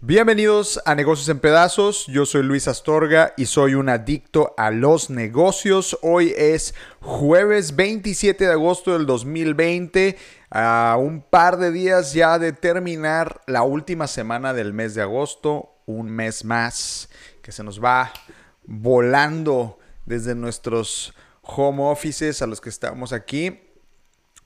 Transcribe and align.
Bienvenidos 0.00 0.80
a 0.84 0.94
Negocios 0.94 1.28
en 1.30 1.40
Pedazos, 1.40 2.06
yo 2.06 2.26
soy 2.26 2.44
Luis 2.44 2.68
Astorga 2.68 3.32
y 3.36 3.46
soy 3.46 3.74
un 3.74 3.88
adicto 3.88 4.54
a 4.56 4.70
los 4.70 5.10
negocios. 5.10 5.98
Hoy 6.02 6.32
es 6.36 6.74
jueves 7.00 7.74
27 7.74 8.44
de 8.44 8.52
agosto 8.52 8.92
del 8.92 9.06
2020, 9.06 10.16
a 10.50 10.96
un 11.00 11.20
par 11.20 11.56
de 11.56 11.72
días 11.72 12.12
ya 12.12 12.38
de 12.38 12.52
terminar 12.52 13.40
la 13.48 13.64
última 13.64 14.06
semana 14.06 14.52
del 14.52 14.72
mes 14.72 14.94
de 14.94 15.02
agosto, 15.02 15.80
un 15.86 16.10
mes 16.10 16.44
más 16.44 17.08
que 17.42 17.50
se 17.50 17.64
nos 17.64 17.82
va 17.82 18.12
volando 18.66 19.78
desde 20.06 20.34
nuestros 20.34 21.14
home 21.44 21.82
offices 21.82 22.42
a 22.42 22.46
los 22.46 22.60
que 22.60 22.68
estamos 22.68 23.12
aquí. 23.12 23.60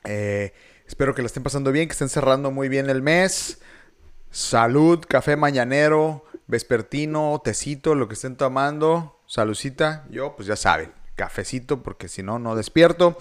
Eh, 0.04 0.52
espero 0.86 1.14
que 1.14 1.22
la 1.22 1.26
estén 1.26 1.42
pasando 1.42 1.72
bien, 1.72 1.88
que 1.88 1.92
estén 1.92 2.08
cerrando 2.08 2.50
muy 2.50 2.68
bien 2.68 2.90
el 2.90 3.02
mes. 3.02 3.60
Salud, 4.30 5.04
café 5.08 5.36
mañanero, 5.36 6.24
vespertino, 6.46 7.40
tecito, 7.42 7.94
lo 7.94 8.08
que 8.08 8.14
estén 8.14 8.36
tomando. 8.36 9.20
Salucita, 9.26 10.04
yo 10.10 10.34
pues 10.36 10.48
ya 10.48 10.56
saben, 10.56 10.92
cafecito 11.14 11.82
porque 11.82 12.08
si 12.08 12.22
no, 12.22 12.38
no 12.38 12.54
despierto. 12.54 13.16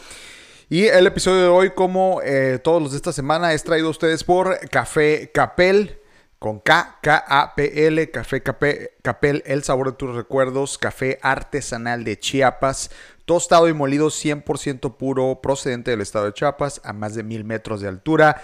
Y 0.70 0.86
el 0.86 1.08
episodio 1.08 1.44
de 1.44 1.48
hoy, 1.48 1.70
como 1.72 2.22
eh, 2.24 2.60
todos 2.62 2.82
los 2.82 2.92
de 2.92 2.98
esta 2.98 3.14
semana, 3.14 3.54
es 3.54 3.64
traído 3.64 3.88
a 3.88 3.92
ustedes 3.92 4.26
por 4.26 4.60
Café 4.70 5.32
Capel, 5.34 6.02
con 6.40 6.60
K, 6.60 7.00
K-A-P-L, 7.02 8.12
Café 8.12 8.44
Capel, 8.44 9.44
el 9.46 9.64
sabor 9.64 9.92
de 9.92 9.98
tus 9.98 10.14
recuerdos, 10.14 10.78
café 10.78 11.20
artesanal 11.22 12.04
de 12.04 12.20
Chiapas, 12.20 12.92
tostado 13.28 13.68
y 13.68 13.74
molido 13.74 14.08
100% 14.08 14.96
puro, 14.96 15.42
procedente 15.42 15.92
del 15.92 16.00
estado 16.00 16.26
de 16.26 16.34
Chiapas, 16.34 16.80
a 16.86 16.94
más 16.94 17.14
de 17.14 17.24
mil 17.24 17.44
metros 17.44 17.82
de 17.82 17.90
altura. 17.90 18.42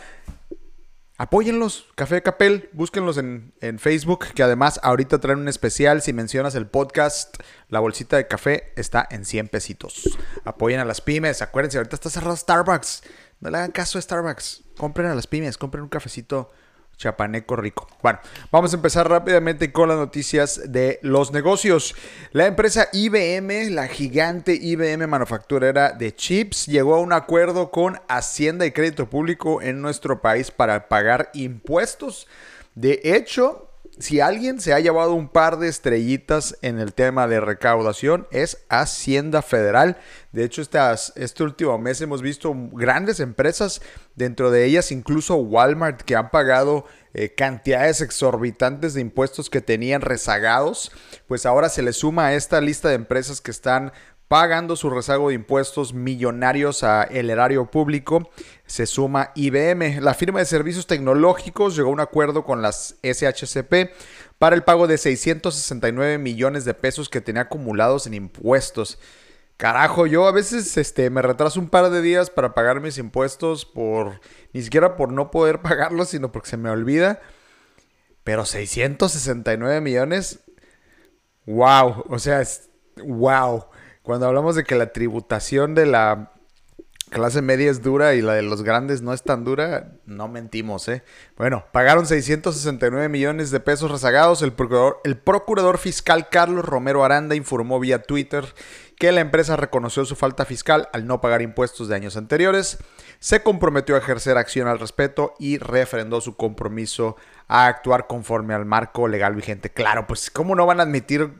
Apóyenlos, 1.18 1.86
Café 1.96 2.22
Capel, 2.22 2.70
búsquenlos 2.74 3.18
en, 3.18 3.54
Facebook, 3.80 4.26
que 4.36 4.44
además 4.44 4.82
ahorita 4.84 5.22
traen 5.22 5.40
un 5.40 5.48
especial. 5.48 6.02
Si 6.02 6.12
mencionas 6.12 6.54
el 6.56 6.68
podcast, 6.68 7.38
la 7.70 7.80
bolsita 7.80 8.18
de 8.18 8.28
café 8.28 8.74
está 8.76 9.08
en 9.10 9.24
100 9.24 9.48
pesitos. 9.48 10.18
Apoyen 10.44 10.82
a 10.82 10.86
las 10.86 11.00
pymes, 11.00 11.42
acuérdense, 11.42 11.78
ahorita 11.78 11.96
está 11.96 12.10
cerrado 12.10 12.36
Starbucks. 12.36 13.04
No 13.40 13.52
le 13.52 13.60
hagan 13.60 13.72
caso 13.72 13.98
a 13.98 14.02
Starbucks. 14.02 14.64
Compren 14.78 15.08
a 15.08 15.16
las 15.16 15.28
pymes, 15.28 15.58
compren 15.58 15.84
un 15.84 15.90
cafecito 15.90 16.52
chapaneco 16.98 17.56
rico. 17.56 17.88
Bueno, 18.02 18.20
vamos 18.52 18.74
a 18.74 18.78
empezar 18.78 19.10
rápidamente 19.10 19.72
con 19.72 19.90
las 19.90 19.98
noticias 19.98 20.62
de 20.72 21.00
los 21.02 21.32
negocios. 21.32 21.96
La 22.32 22.46
empresa 22.46 22.88
IBM, 22.94 23.72
la 23.72 23.88
gigante 23.88 24.54
IBM 24.54 25.08
manufacturera 25.08 25.92
de 25.92 26.16
chips, 26.16 26.68
llegó 26.68 26.96
a 26.96 27.02
un 27.02 27.14
acuerdo 27.14 27.72
con 27.72 28.00
Hacienda 28.08 28.66
y 28.66 28.72
Crédito 28.72 29.10
Público 29.10 29.62
en 29.62 29.82
nuestro 29.82 30.22
país 30.22 30.52
para 30.52 30.88
pagar 30.88 31.30
impuestos. 31.34 32.28
De 32.76 33.02
hecho, 33.04 33.73
si 34.00 34.20
alguien 34.22 34.60
se 34.60 34.74
ha 34.74 34.80
llevado 34.80 35.14
un 35.14 35.30
par 35.30 35.60
de 35.60 35.68
estrellitas 35.68 36.58
en 36.62 36.80
el 36.80 36.94
tema 36.94 37.28
de 37.28 37.40
recaudación 37.40 38.28
es 38.32 38.66
Hacienda 38.70 39.42
Federal. 39.42 39.98
De 40.32 40.44
hecho, 40.44 40.64
este 40.64 41.44
último 41.44 41.78
mes 41.78 42.02
hemos 42.02 42.22
visto 42.22 42.54
grandes 42.72 43.20
empresas, 43.20 43.82
dentro 44.16 44.50
de 44.50 44.66
ellas 44.66 44.92
incluso 44.92 45.36
Walmart, 45.36 46.02
que 46.02 46.16
han 46.16 46.32
pagado 46.32 46.86
eh, 47.14 47.36
cantidades 47.36 48.02
exorbitantes 48.02 48.96
de 48.96 49.02
impuestos 49.02 49.52
que 49.52 49.62
tenían 49.62 50.02
rezagados. 50.02 50.92
Pues 51.28 51.46
ahora 51.46 51.70
se 51.70 51.84
le 51.84 51.94
suma 51.94 52.28
a 52.28 52.34
esta 52.34 52.62
lista 52.62 52.90
de 52.90 52.96
empresas 52.96 53.42
que 53.42 53.52
están 53.52 53.94
pagando 54.28 54.76
su 54.76 54.90
rezago 54.90 55.30
de 55.30 55.36
impuestos 55.36 55.94
millonarios 55.94 56.84
a 56.84 57.04
el 57.04 57.30
erario 57.30 57.70
público, 57.70 58.32
se 58.74 58.88
suma 58.88 59.30
IBM. 59.36 60.02
La 60.02 60.16
firma 60.16 60.40
de 60.40 60.46
servicios 60.46 60.88
tecnológicos 60.88 61.76
llegó 61.76 61.90
a 61.90 61.94
un 61.94 62.00
acuerdo 62.00 62.44
con 62.44 62.64
las 62.64 62.96
SHCP 63.04 63.92
para 64.40 64.56
el 64.56 64.64
pago 64.64 64.88
de 64.88 64.98
669 64.98 66.18
millones 66.18 66.66
de 66.66 66.74
pesos 66.74 67.08
que 67.08 67.22
tenía 67.22 67.44
acumulados 67.44 68.08
en 68.08 68.16
impuestos. 68.16 68.98
Carajo, 69.58 70.08
yo 70.08 70.26
a 70.26 70.32
veces 70.32 70.76
este, 70.78 71.12
me 71.12 71.22
retraso 71.22 71.60
un 71.60 71.70
par 71.70 71.92
de 71.92 72.02
días 72.02 72.32
para 72.32 72.56
pagar 72.56 72.82
mis 72.82 72.98
impuestos 72.98 73.64
por 73.64 74.20
ni 74.54 74.64
siquiera 74.64 74.96
por 74.96 75.12
no 75.12 75.30
poder 75.30 75.62
pagarlos, 75.62 76.10
sino 76.10 76.32
porque 76.32 76.50
se 76.50 76.58
me 76.58 76.72
olvida. 76.72 77.22
Pero 78.24 78.44
669 78.44 79.82
millones, 79.82 80.40
wow, 81.46 82.06
o 82.10 82.18
sea, 82.18 82.42
es 82.42 82.72
wow. 83.06 83.68
Cuando 84.02 84.26
hablamos 84.26 84.56
de 84.56 84.64
que 84.64 84.74
la 84.74 84.92
tributación 84.92 85.76
de 85.76 85.86
la 85.86 86.33
clase 87.14 87.42
media 87.42 87.72
es 87.72 87.82
dura 87.82 88.16
y 88.16 88.22
la 88.22 88.34
de 88.34 88.42
los 88.42 88.64
grandes 88.64 89.02
no 89.02 89.14
es 89.14 89.24
tan 89.24 89.46
dura, 89.46 89.94
no 90.06 90.28
mentimos, 90.28 90.90
¿eh? 90.90 91.04
Bueno, 91.38 91.64
pagaron 91.72 92.06
669 92.06 93.08
millones 93.08 93.52
de 93.52 93.60
pesos 93.60 93.90
rezagados. 93.92 94.42
El 94.42 94.52
procurador, 94.52 95.78
fiscal 95.78 96.28
Carlos 96.30 96.66
Romero 96.66 97.06
Aranda 97.06 97.36
informó 97.36 97.80
vía 97.80 98.02
Twitter 98.02 98.46
que 98.98 99.12
la 99.12 99.22
empresa 99.22 99.56
reconoció 99.56 100.06
su 100.06 100.16
falta 100.16 100.46
fiscal 100.46 100.90
al 100.94 101.08
no 101.08 101.20
pagar 101.20 101.42
impuestos 101.42 101.88
de 101.88 101.96
años 101.96 102.16
anteriores, 102.16 102.78
se 103.20 103.42
comprometió 103.42 103.96
a 103.96 104.00
ejercer 104.00 104.38
acción 104.38 104.68
al 104.68 104.80
respecto 104.80 105.34
y 105.40 105.58
refrendó 105.58 106.22
su 106.22 106.36
compromiso 106.36 107.16
a 107.48 107.68
actuar 107.68 108.08
conforme 108.08 108.54
al 108.54 108.66
marco 108.66 109.08
legal 109.08 109.36
vigente. 109.36 109.72
Claro, 109.72 110.08
pues 110.08 110.30
¿cómo 110.30 110.56
no 110.56 110.66
van 110.66 110.80
a 110.80 110.84
admitir 110.84 111.34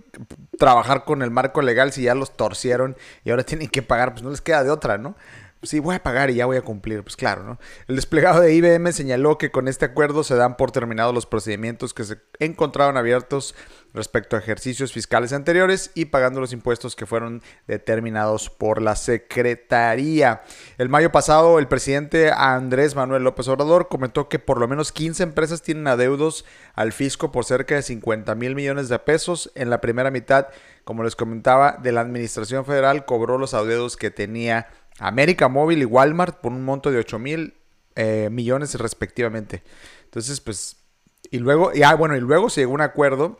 trabajar 0.58 1.06
con 1.06 1.22
el 1.22 1.32
marco 1.32 1.62
legal 1.62 1.94
si 1.94 2.04
ya 2.04 2.16
los 2.16 2.36
torcieron 2.36 2.98
y 3.24 3.32
ahora 3.32 3.44
tienen 3.44 3.70
que 3.70 3.82
pagar? 3.82 4.12
Pues 4.12 4.24
no 4.24 4.30
les 4.30 4.42
queda 4.42 4.64
de 4.64 4.70
otra, 4.70 4.98
¿no? 4.98 5.16
Sí, 5.64 5.80
voy 5.80 5.96
a 5.96 6.04
pagar 6.04 6.30
y 6.30 6.36
ya 6.36 6.46
voy 6.46 6.58
a 6.58 6.62
cumplir, 6.62 7.04
pues 7.04 7.16
claro, 7.16 7.44
¿no? 7.44 7.60
El 7.88 7.96
desplegado 7.96 8.42
de 8.42 8.54
IBM 8.54 8.92
señaló 8.92 9.38
que 9.38 9.52
con 9.52 9.68
este 9.68 9.86
acuerdo 9.86 10.24
se 10.24 10.36
dan 10.36 10.58
por 10.58 10.72
terminados 10.72 11.14
los 11.14 11.26
procedimientos 11.26 11.94
que 11.94 12.04
se 12.04 12.18
encontraban 12.40 12.98
abiertos 12.98 13.56
respecto 13.94 14.36
a 14.36 14.40
ejercicios 14.40 14.92
fiscales 14.92 15.34
anteriores 15.34 15.92
y 15.94 16.06
pagando 16.06 16.40
los 16.40 16.52
impuestos 16.52 16.96
que 16.96 17.06
fueron 17.06 17.42
determinados 17.68 18.50
por 18.50 18.82
la 18.82 18.96
Secretaría. 18.96 20.42
El 20.78 20.90
mayo 20.90 21.12
pasado, 21.12 21.60
el 21.60 21.68
presidente 21.68 22.32
Andrés 22.32 22.96
Manuel 22.96 23.24
López 23.24 23.48
Obrador 23.48 23.88
comentó 23.88 24.30
que 24.30 24.40
por 24.40 24.60
lo 24.60 24.68
menos 24.68 24.92
15 24.92 25.24
empresas 25.24 25.62
tienen 25.62 25.88
adeudos 25.88 26.46
al 26.74 26.92
fisco 26.92 27.32
por 27.32 27.46
cerca 27.46 27.76
de 27.76 27.84
50 27.84 28.34
mil 28.36 28.56
millones 28.56 28.90
de 28.90 29.00
pesos. 29.00 29.52
En 29.56 29.70
la 29.70 29.80
primera 29.80 30.12
mitad, 30.12 30.48
como 30.84 31.04
les 31.04 31.16
comentaba, 31.16 31.78
de 31.82 31.92
la 31.92 32.02
Administración 32.02 32.66
Federal 32.66 33.06
cobró 33.06 33.38
los 33.38 33.54
adeudos 33.54 33.96
que 33.96 34.12
tenía 34.12 34.68
América 35.00 35.48
Móvil 35.48 35.82
y 35.82 35.86
Walmart 35.86 36.40
por 36.40 36.52
un 36.52 36.64
monto 36.64 36.92
de 36.92 37.00
8 37.00 37.20
mil 37.20 37.56
eh, 37.96 38.30
millones 38.32 38.76
respectivamente. 38.76 39.64
Entonces, 40.06 40.42
pues, 40.42 40.78
y 41.32 41.40
luego, 41.40 41.72
y, 41.74 41.84
ah, 41.84 41.96
bueno, 41.96 42.16
y 42.16 42.22
luego 42.22 42.50
se 42.50 42.62
llegó 42.62 42.74
un 42.74 42.82
acuerdo 42.82 43.40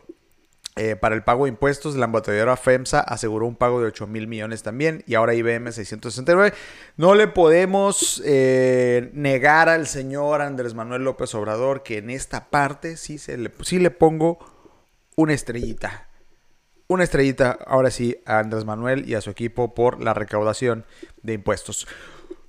eh, 0.76 0.96
para 0.96 1.14
el 1.14 1.22
pago 1.22 1.44
de 1.44 1.50
impuestos. 1.50 1.94
La 1.94 2.06
embotelladora 2.06 2.56
FEMSA 2.56 3.00
aseguró 3.00 3.46
un 3.46 3.54
pago 3.54 3.80
de 3.80 3.86
8 3.86 4.06
mil 4.08 4.26
millones 4.26 4.62
también 4.62 5.04
y 5.06 5.14
ahora 5.14 5.34
IBM 5.34 5.70
669. 5.70 6.52
No 6.96 7.14
le 7.14 7.28
podemos 7.28 8.20
eh, 8.24 9.10
negar 9.12 9.68
al 9.68 9.86
señor 9.86 10.42
Andrés 10.42 10.74
Manuel 10.74 11.04
López 11.04 11.34
Obrador 11.34 11.82
que 11.84 11.98
en 11.98 12.10
esta 12.10 12.50
parte 12.50 12.96
sí, 12.96 13.18
se 13.18 13.36
le, 13.36 13.52
sí 13.62 13.78
le 13.78 13.90
pongo 13.90 14.38
una 15.16 15.32
estrellita 15.32 16.08
una 16.86 17.04
estrellita 17.04 17.58
ahora 17.66 17.90
sí 17.90 18.16
a 18.26 18.38
Andrés 18.38 18.64
Manuel 18.64 19.08
y 19.08 19.14
a 19.14 19.20
su 19.20 19.30
equipo 19.30 19.74
por 19.74 20.02
la 20.02 20.14
recaudación 20.14 20.84
de 21.22 21.34
impuestos. 21.34 21.86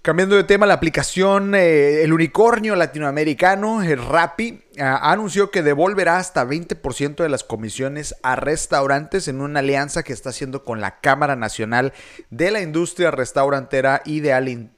Cambiando 0.06 0.36
de 0.36 0.44
tema, 0.44 0.68
la 0.68 0.76
aplicación 0.76 1.56
eh, 1.56 2.04
El 2.04 2.14
Unicornio 2.14 2.76
Latinoamericano, 2.76 3.82
el 3.82 3.98
Rappi, 3.98 4.62
ah, 4.80 5.12
anunció 5.12 5.50
que 5.50 5.64
devolverá 5.64 6.18
hasta 6.18 6.46
20% 6.46 7.24
de 7.24 7.30
las 7.30 7.44
comisiones 7.44 8.14
a 8.22 8.36
restaurantes 8.36 9.28
en 9.28 9.42
una 9.42 9.62
alianza 9.62 10.04
que 10.04 10.14
está 10.14 10.30
haciendo 10.30 10.64
con 10.64 10.80
la 10.80 11.00
Cámara 11.00 11.36
Nacional 11.36 11.92
de 12.30 12.52
la 12.52 12.62
Industria 12.62 13.10
Restaurantera 13.10 14.04
y 14.06 14.20
de 14.20 14.32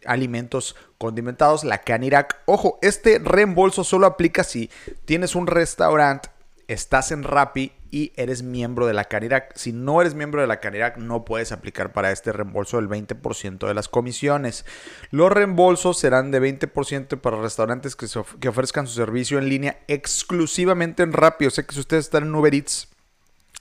Alimentos 0.06 0.78
Condimentados, 0.98 1.66
la 1.66 1.80
CANIRAC. 1.80 2.38
Ojo, 2.46 2.80
este 2.82 3.20
reembolso 3.20 3.84
solo 3.84 4.08
aplica 4.08 4.46
si 4.46 4.72
tienes 5.04 5.36
un 5.36 5.48
restaurante, 5.48 6.30
estás 6.70 7.12
en 7.12 7.24
Rappi 7.24 7.74
y 7.92 8.12
eres 8.16 8.44
miembro 8.44 8.88
de 8.88 8.94
la 8.94 9.06
Canirac. 9.06 9.56
Si 9.56 9.72
no 9.74 10.02
eres 10.02 10.14
miembro 10.14 10.42
de 10.42 10.48
la 10.48 10.60
Canirac, 10.60 10.98
no 10.98 11.26
puedes 11.26 11.52
aplicar 11.52 11.94
para 11.94 12.12
este 12.12 12.32
reembolso 12.32 12.78
del 12.78 12.90
20% 12.90 13.68
de 13.68 13.74
las 13.74 13.88
comisiones. 13.88 14.66
Los 15.12 15.32
reembolsos 15.32 16.00
serán 16.00 16.32
de 16.32 16.42
20% 16.42 17.20
para 17.20 17.42
restaurantes 17.42 17.96
que, 17.96 18.08
que 18.40 18.50
ofrezcan 18.50 18.88
su 18.88 18.96
servicio 18.96 19.38
en 19.38 19.50
línea 19.50 19.80
exclusivamente 19.88 21.04
en 21.04 21.14
Rappi. 21.14 21.46
O 21.46 21.52
sea 21.52 21.66
que 21.66 21.74
si 21.74 21.80
ustedes 21.80 22.06
están 22.06 22.24
en 22.24 22.36
Uber 22.36 22.54
Eats, 22.54 22.88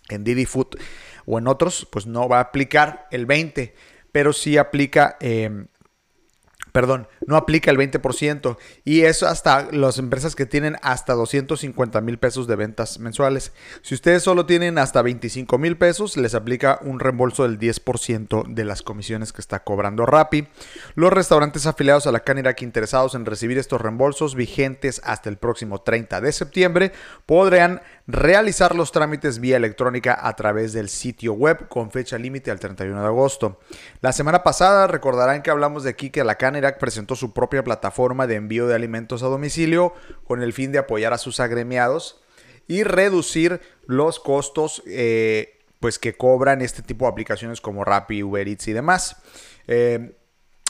en 0.08 0.24
Didi 0.24 0.46
Food 0.46 0.76
o 1.24 1.38
en 1.38 1.48
otros, 1.48 1.86
pues 1.90 2.06
no 2.06 2.28
va 2.28 2.38
a 2.38 2.42
aplicar 2.42 3.08
el 3.10 3.26
20%, 3.26 3.72
pero 4.12 4.32
sí 4.32 4.56
aplica... 4.56 5.16
Eh, 5.20 5.66
perdón, 6.76 7.08
no 7.26 7.36
aplica 7.36 7.70
el 7.70 7.78
20% 7.78 8.58
y 8.84 9.04
eso 9.04 9.26
hasta 9.26 9.72
las 9.72 9.96
empresas 9.96 10.36
que 10.36 10.44
tienen 10.44 10.76
hasta 10.82 11.14
250 11.14 12.02
mil 12.02 12.18
pesos 12.18 12.46
de 12.46 12.54
ventas 12.54 12.98
mensuales. 12.98 13.54
Si 13.80 13.94
ustedes 13.94 14.22
solo 14.22 14.44
tienen 14.44 14.76
hasta 14.76 15.00
25 15.00 15.56
mil 15.56 15.78
pesos, 15.78 16.18
les 16.18 16.34
aplica 16.34 16.78
un 16.82 17.00
reembolso 17.00 17.44
del 17.44 17.58
10% 17.58 18.48
de 18.48 18.64
las 18.66 18.82
comisiones 18.82 19.32
que 19.32 19.40
está 19.40 19.64
cobrando 19.64 20.04
Rappi. 20.04 20.48
Los 20.96 21.14
restaurantes 21.14 21.64
afiliados 21.64 22.06
a 22.06 22.12
la 22.12 22.20
Canirac 22.20 22.60
interesados 22.60 23.14
en 23.14 23.24
recibir 23.24 23.56
estos 23.56 23.80
reembolsos 23.80 24.34
vigentes 24.34 25.00
hasta 25.02 25.30
el 25.30 25.38
próximo 25.38 25.80
30 25.80 26.20
de 26.20 26.30
septiembre 26.30 26.92
podrán 27.24 27.80
realizar 28.06 28.74
los 28.74 28.92
trámites 28.92 29.40
vía 29.40 29.56
electrónica 29.56 30.18
a 30.20 30.36
través 30.36 30.74
del 30.74 30.90
sitio 30.90 31.32
web 31.32 31.68
con 31.68 31.90
fecha 31.90 32.18
límite 32.18 32.50
al 32.50 32.60
31 32.60 33.00
de 33.00 33.06
agosto. 33.06 33.60
La 34.02 34.12
semana 34.12 34.42
pasada 34.42 34.86
recordarán 34.86 35.42
que 35.42 35.50
hablamos 35.50 35.82
de 35.82 35.90
aquí 35.90 36.10
que 36.10 36.22
la 36.22 36.36
Presentó 36.74 37.16
su 37.16 37.32
propia 37.32 37.64
plataforma 37.64 38.26
de 38.26 38.36
envío 38.36 38.66
de 38.66 38.74
alimentos 38.74 39.22
a 39.22 39.26
domicilio 39.26 39.94
con 40.24 40.42
el 40.42 40.52
fin 40.52 40.72
de 40.72 40.78
apoyar 40.78 41.12
a 41.12 41.18
sus 41.18 41.40
agremiados 41.40 42.20
y 42.68 42.82
reducir 42.82 43.60
los 43.86 44.20
costos 44.20 44.82
eh, 44.86 45.60
pues 45.80 45.98
que 45.98 46.16
cobran 46.16 46.62
este 46.62 46.82
tipo 46.82 47.04
de 47.04 47.12
aplicaciones 47.12 47.60
como 47.60 47.84
Rappi, 47.84 48.22
Uber 48.22 48.48
Eats 48.48 48.68
y 48.68 48.72
demás. 48.72 49.16
Eh, 49.68 50.16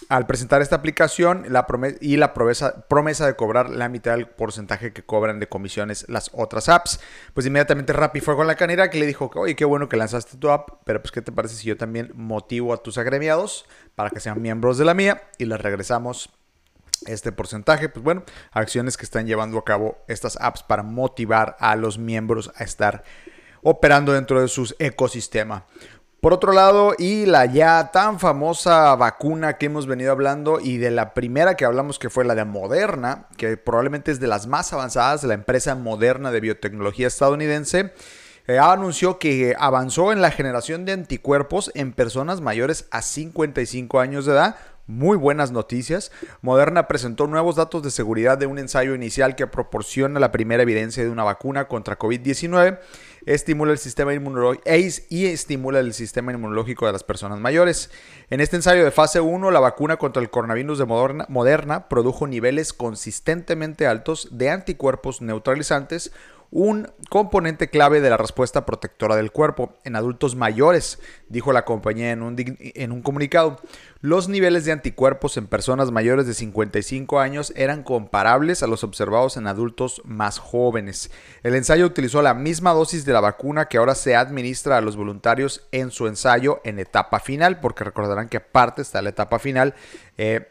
al 0.09 0.27
presentar 0.27 0.63
esta 0.63 0.77
aplicación 0.77 1.47
la 1.49 1.67
y 2.01 2.17
la 2.17 2.33
promesa, 2.33 2.87
promesa, 2.89 3.27
de 3.27 3.35
cobrar 3.35 3.71
la 3.71 3.89
mitad 3.89 4.13
del 4.13 4.29
porcentaje 4.29 4.93
que 4.93 5.03
cobran 5.05 5.41
de 5.41 5.49
comisiones 5.49 6.07
las 6.09 6.31
otras 6.33 6.69
apps, 6.69 7.01
pues 7.35 7.47
inmediatamente 7.47 7.93
Rappi 7.93 8.21
fue 8.21 8.37
con 8.37 8.47
la 8.47 8.55
canera 8.55 8.91
que 8.91 8.99
le 8.99 9.07
dijo, 9.07 9.31
oye, 9.35 9.57
qué 9.57 9.65
bueno 9.65 9.89
que 9.89 9.97
lanzaste 9.97 10.37
tu 10.37 10.51
app, 10.51 10.83
pero 10.85 11.01
pues 11.01 11.13
qué 11.13 11.23
te 11.23 11.33
parece 11.33 11.57
si 11.57 11.67
yo 11.67 11.77
también 11.77 12.13
motivo 12.15 12.73
a 12.73 12.83
tus 12.83 12.99
agremiados 12.99 13.67
para 13.95 14.11
que 14.11 14.21
sean 14.21 14.41
miembros 14.41 14.79
de 14.79 14.85
la 14.85 14.95
mía 14.95 15.23
y 15.39 15.47
les 15.47 15.61
regresamos 15.61 16.31
este 17.07 17.33
porcentaje, 17.33 17.89
pues 17.89 18.03
bueno, 18.03 18.23
acciones 18.53 18.97
que 18.97 19.05
están 19.05 19.27
llevando 19.27 19.59
a 19.59 19.65
cabo 19.65 19.99
estas 20.09 20.39
apps 20.41 20.63
para 20.63 20.83
motivar 20.83 21.57
a 21.61 21.77
los 21.77 21.99
miembros 21.99 22.51
a 22.57 22.65
estar 22.65 23.05
operando 23.63 24.13
dentro 24.13 24.41
de 24.41 24.49
su 24.49 24.75
ecosistema. 24.79 25.65
Por 26.21 26.33
otro 26.33 26.53
lado, 26.53 26.95
y 26.99 27.27
la 27.27 27.45
ya 27.47 27.91
tan 27.93 28.19
famosa 28.19 28.97
vacuna 28.97 29.59
que 29.59 29.67
hemos 29.67 29.87
venido 29.87 30.11
hablando 30.11 30.59
y 30.61 30.79
de 30.79 30.91
la 30.91 31.15
primera 31.15 31.57
que 31.57 31.65
hablamos 31.65 31.99
que 31.99 32.11
fue 32.11 32.25
la 32.25 32.35
de 32.35 32.45
Moderna, 32.45 33.27
que 33.37 33.57
probablemente 33.57 34.11
es 34.11 34.19
de 34.19 34.27
las 34.27 34.47
más 34.47 34.73
avanzadas 34.73 35.23
la 35.25 35.35
empresa 35.35 35.75
Moderna 35.75 36.31
de 36.31 36.41
biotecnología 36.41 37.07
estadounidense, 37.07 37.93
eh, 38.49 38.59
anunció 38.59 39.19
que 39.19 39.55
avanzó 39.59 40.13
en 40.13 40.23
la 40.23 40.31
generación 40.31 40.85
de 40.85 40.93
anticuerpos 40.93 41.71
en 41.75 41.93
personas 41.93 42.41
mayores 42.41 42.87
a 42.91 43.03
55 43.03 44.01
años 44.01 44.25
de 44.25 44.33
edad. 44.33 44.57
Muy 44.87 45.17
buenas 45.17 45.51
noticias. 45.51 46.13
Moderna 46.43 46.87
presentó 46.87 47.27
nuevos 47.27 47.57
datos 47.57 47.83
de 47.83 47.91
seguridad 47.91 48.39
de 48.39 48.47
un 48.47 48.61
ensayo 48.61 48.95
inicial 48.95 49.35
que 49.35 49.49
proporciona 49.49 50.21
la 50.21 50.31
primera 50.31 50.63
evidencia 50.63 51.03
de 51.03 51.11
una 51.11 51.25
vacuna 51.25 51.67
contra 51.67 51.99
COVID-19 51.99 52.79
estimula 53.27 53.73
el 53.73 53.79
sistema 53.79 54.15
inmunológico 54.15 54.63
y 55.11 55.27
estimula 55.27 55.81
el 55.81 55.93
sistema 55.93 56.33
inmunológico 56.33 56.87
de 56.87 56.93
las 56.93 57.05
personas 57.05 57.41
mayores. 57.41 57.91
En 58.31 58.41
este 58.41 58.57
ensayo 58.57 58.85
de 58.85 58.91
fase 58.91 59.21
1, 59.21 59.51
la 59.51 59.61
vacuna 59.61 59.97
contra 59.97 60.23
el 60.23 60.31
coronavirus 60.31 60.79
de 60.79 60.85
Moderna, 60.87 61.27
Moderna 61.29 61.89
produjo 61.89 62.27
niveles 62.27 62.73
consistentemente 62.73 63.87
altos 63.87 64.29
de 64.31 64.51
anticuerpos 64.51 65.21
neutralizantes 65.21 66.13
un 66.51 66.89
componente 67.11 67.69
clave 67.69 68.01
de 68.01 68.11
la 68.11 68.17
respuesta 68.17 68.65
protectora 68.65 69.17
del 69.17 69.33
cuerpo 69.33 69.75
en 69.85 69.97
adultos 69.97 70.37
mayores, 70.37 70.99
dijo 71.29 71.53
la 71.53 71.65
compañía 71.65 72.13
en 72.13 72.23
un, 72.23 73.03
comunicado. 73.03 73.61
Los 74.01 74.29
niveles 74.29 74.65
de 74.65 74.73
anticuerpos 74.73 75.37
en 75.37 75.49
personas 75.49 75.91
mayores 75.91 76.27
de 76.27 76.35
55 76.35 77.19
años 77.19 77.53
eran 77.57 77.83
comparables 77.83 78.63
a 78.63 78.67
los 78.67 78.85
observados 78.85 79.37
en 79.37 79.47
adultos 79.47 80.03
más 80.05 80.39
jóvenes. 80.39 81.11
El 81.43 81.55
ensayo 81.55 81.87
utilizó 81.87 82.23
la 82.23 82.35
misma 82.35 82.73
dosis 82.73 83.05
de 83.05 83.13
la 83.13 83.21
vacuna 83.21 83.67
que 83.67 83.79
ahora 83.79 83.95
se 83.95 84.15
administra 84.15 84.77
a 84.77 84.81
los 84.81 84.97
voluntarios 84.97 85.67
en 85.73 85.91
su 85.91 86.07
ensayo 86.07 86.61
en 86.65 86.79
etapa 86.79 87.21
final, 87.21 87.61
porque 87.61 87.85
recordarán 87.85 88.29
que 88.29 88.37
aparte 88.39 88.83
está 88.83 89.03
la 89.03 89.11
etapa 89.11 89.39
final. 89.39 89.75
Eh, 90.17 90.49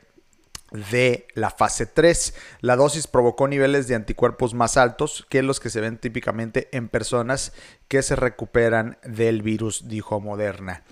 de 0.72 1.28
la 1.34 1.50
fase 1.50 1.86
3. 1.86 2.34
La 2.62 2.76
dosis 2.76 3.08
provocó 3.08 3.48
niveles 3.48 3.88
de 3.88 3.96
anticuerpos 3.96 4.54
más 4.54 4.78
altos 4.78 5.26
que 5.30 5.44
los 5.44 5.60
que 5.60 5.70
se 5.70 5.82
ven 5.82 5.98
típicamente 5.98 6.70
en 6.72 6.90
personas 6.90 7.54
que 7.88 8.02
se 8.02 8.16
recuperan 8.16 8.98
del 9.04 9.42
virus, 9.42 9.88
dijo 9.88 10.20
Moderna. 10.20 10.84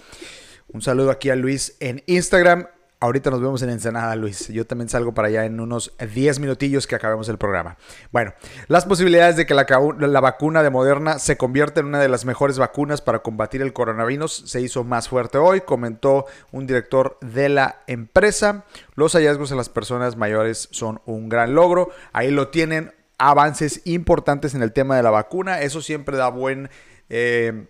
Un 0.68 0.81
saludo 0.81 1.12
aquí 1.12 1.30
a 1.30 1.36
Luis 1.36 1.75
en 1.80 2.04
Instagram. 2.08 2.68
Ahorita 3.03 3.29
nos 3.31 3.41
vemos 3.41 3.61
en 3.61 3.69
Ensenada, 3.69 4.15
Luis. 4.15 4.47
Yo 4.47 4.65
también 4.65 4.88
salgo 4.88 5.13
para 5.13 5.27
allá 5.27 5.44
en 5.44 5.59
unos 5.59 5.91
10 6.00 6.39
minutillos 6.39 6.88
que 6.88 6.95
acabemos 6.95 7.27
el 7.27 7.38
programa. 7.38 7.75
Bueno, 8.13 8.33
las 8.69 8.85
posibilidades 8.85 9.35
de 9.35 9.45
que 9.45 9.53
la, 9.53 10.21
vacuna 10.21 10.63
de 10.63 10.69
Moderna 10.69 11.19
se 11.19 11.35
convierta 11.35 11.81
en 11.81 11.88
una 11.88 12.00
de 12.00 12.07
las 12.07 12.23
mejores 12.23 12.57
vacunas 12.57 13.01
para 13.01 13.19
combatir 13.19 13.61
el 13.61 13.73
coronavirus 13.73 14.44
se 14.45 14.61
hizo 14.61 14.85
más 14.85 15.09
fuerte 15.09 15.38
hoy, 15.38 15.59
comentó 15.59 16.27
un 16.53 16.65
director 16.65 17.17
de 17.19 17.50
la 17.50 17.81
empresa. 17.88 18.63
Los 18.95 19.15
hallazgos 19.15 19.51
en 19.51 19.57
las 19.57 19.67
personas 19.67 20.15
mayores 20.15 20.69
son 20.71 21.01
un 21.05 21.27
gran 21.27 21.55
logro. 21.55 21.89
Ahí 22.13 22.31
lo 22.31 22.51
tienen, 22.51 22.94
avances 23.17 23.81
importantes 23.83 24.55
en 24.55 24.63
el 24.63 24.71
tema 24.71 24.95
de 24.95 25.03
la 25.03 25.11
vacuna. 25.11 25.59
Eso 25.59 25.81
siempre 25.81 26.15
da 26.15 26.29
buen... 26.29 26.69
Eh, 27.09 27.67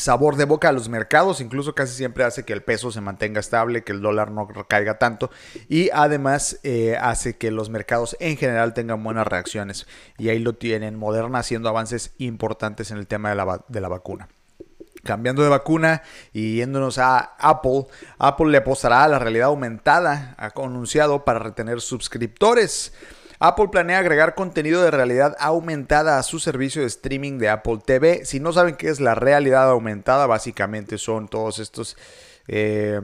sabor 0.00 0.36
de 0.36 0.46
boca 0.46 0.70
a 0.70 0.72
los 0.72 0.88
mercados, 0.88 1.40
incluso 1.40 1.74
casi 1.74 1.94
siempre 1.94 2.24
hace 2.24 2.44
que 2.44 2.52
el 2.52 2.62
peso 2.62 2.90
se 2.90 3.00
mantenga 3.00 3.38
estable, 3.38 3.84
que 3.84 3.92
el 3.92 4.00
dólar 4.00 4.30
no 4.30 4.48
caiga 4.66 4.98
tanto 4.98 5.30
y 5.68 5.90
además 5.90 6.58
eh, 6.62 6.96
hace 7.00 7.36
que 7.36 7.50
los 7.50 7.68
mercados 7.68 8.16
en 8.18 8.36
general 8.36 8.72
tengan 8.74 9.04
buenas 9.04 9.26
reacciones. 9.26 9.86
Y 10.16 10.30
ahí 10.30 10.38
lo 10.38 10.54
tienen, 10.54 10.96
Moderna 10.96 11.40
haciendo 11.40 11.68
avances 11.68 12.14
importantes 12.18 12.90
en 12.90 12.96
el 12.96 13.06
tema 13.06 13.30
de 13.30 13.36
la, 13.36 13.64
de 13.68 13.80
la 13.80 13.88
vacuna. 13.88 14.28
Cambiando 15.04 15.42
de 15.42 15.48
vacuna 15.48 16.02
y 16.32 16.56
yéndonos 16.56 16.98
a 16.98 17.18
Apple, 17.38 17.86
Apple 18.18 18.50
le 18.50 18.58
apostará 18.58 19.04
a 19.04 19.08
la 19.08 19.18
realidad 19.18 19.48
aumentada, 19.48 20.34
ha 20.38 20.52
anunciado, 20.62 21.24
para 21.24 21.38
retener 21.38 21.80
suscriptores. 21.80 22.92
Apple 23.40 23.68
planea 23.68 23.98
agregar 23.98 24.34
contenido 24.34 24.82
de 24.82 24.90
realidad 24.90 25.34
aumentada 25.40 26.18
a 26.18 26.22
su 26.22 26.38
servicio 26.38 26.82
de 26.82 26.88
streaming 26.88 27.38
de 27.38 27.48
Apple 27.48 27.78
TV. 27.84 28.26
Si 28.26 28.38
no 28.38 28.52
saben 28.52 28.76
qué 28.76 28.90
es 28.90 29.00
la 29.00 29.14
realidad 29.14 29.70
aumentada, 29.70 30.26
básicamente 30.26 30.98
son 30.98 31.26
todos 31.26 31.58
estos... 31.58 31.96
Eh, 32.48 33.00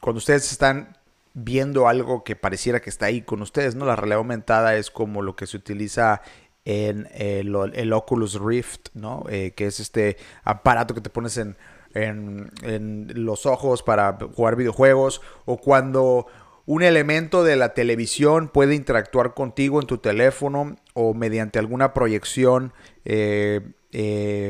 cuando 0.00 0.18
ustedes 0.18 0.50
están 0.50 0.98
viendo 1.34 1.86
algo 1.86 2.24
que 2.24 2.34
pareciera 2.34 2.80
que 2.80 2.90
está 2.90 3.06
ahí 3.06 3.22
con 3.22 3.42
ustedes, 3.42 3.76
¿no? 3.76 3.86
La 3.86 3.94
realidad 3.94 4.18
aumentada 4.18 4.74
es 4.76 4.90
como 4.90 5.22
lo 5.22 5.36
que 5.36 5.46
se 5.46 5.56
utiliza 5.56 6.20
en 6.64 7.08
el, 7.12 7.92
Oculus 7.92 8.40
Rift, 8.40 8.88
¿no? 8.94 9.24
Eh, 9.28 9.52
que 9.52 9.66
es 9.66 9.78
este 9.78 10.16
aparato 10.42 10.94
que 10.94 11.00
te 11.00 11.10
pones 11.10 11.36
en, 11.36 11.56
en, 11.94 13.06
los 13.14 13.46
ojos 13.46 13.82
para 13.82 14.16
jugar 14.34 14.56
videojuegos 14.56 15.20
o 15.44 15.58
cuando 15.58 16.26
un 16.66 16.82
elemento 16.82 17.44
de 17.44 17.56
la 17.56 17.74
televisión 17.74 18.48
puede 18.48 18.74
interactuar 18.74 19.34
contigo 19.34 19.80
en 19.80 19.86
tu 19.86 19.98
teléfono 19.98 20.76
o 20.94 21.14
mediante 21.14 21.58
alguna 21.58 21.92
proyección 21.92 22.72
3D 23.04 23.74
eh, 23.94 24.48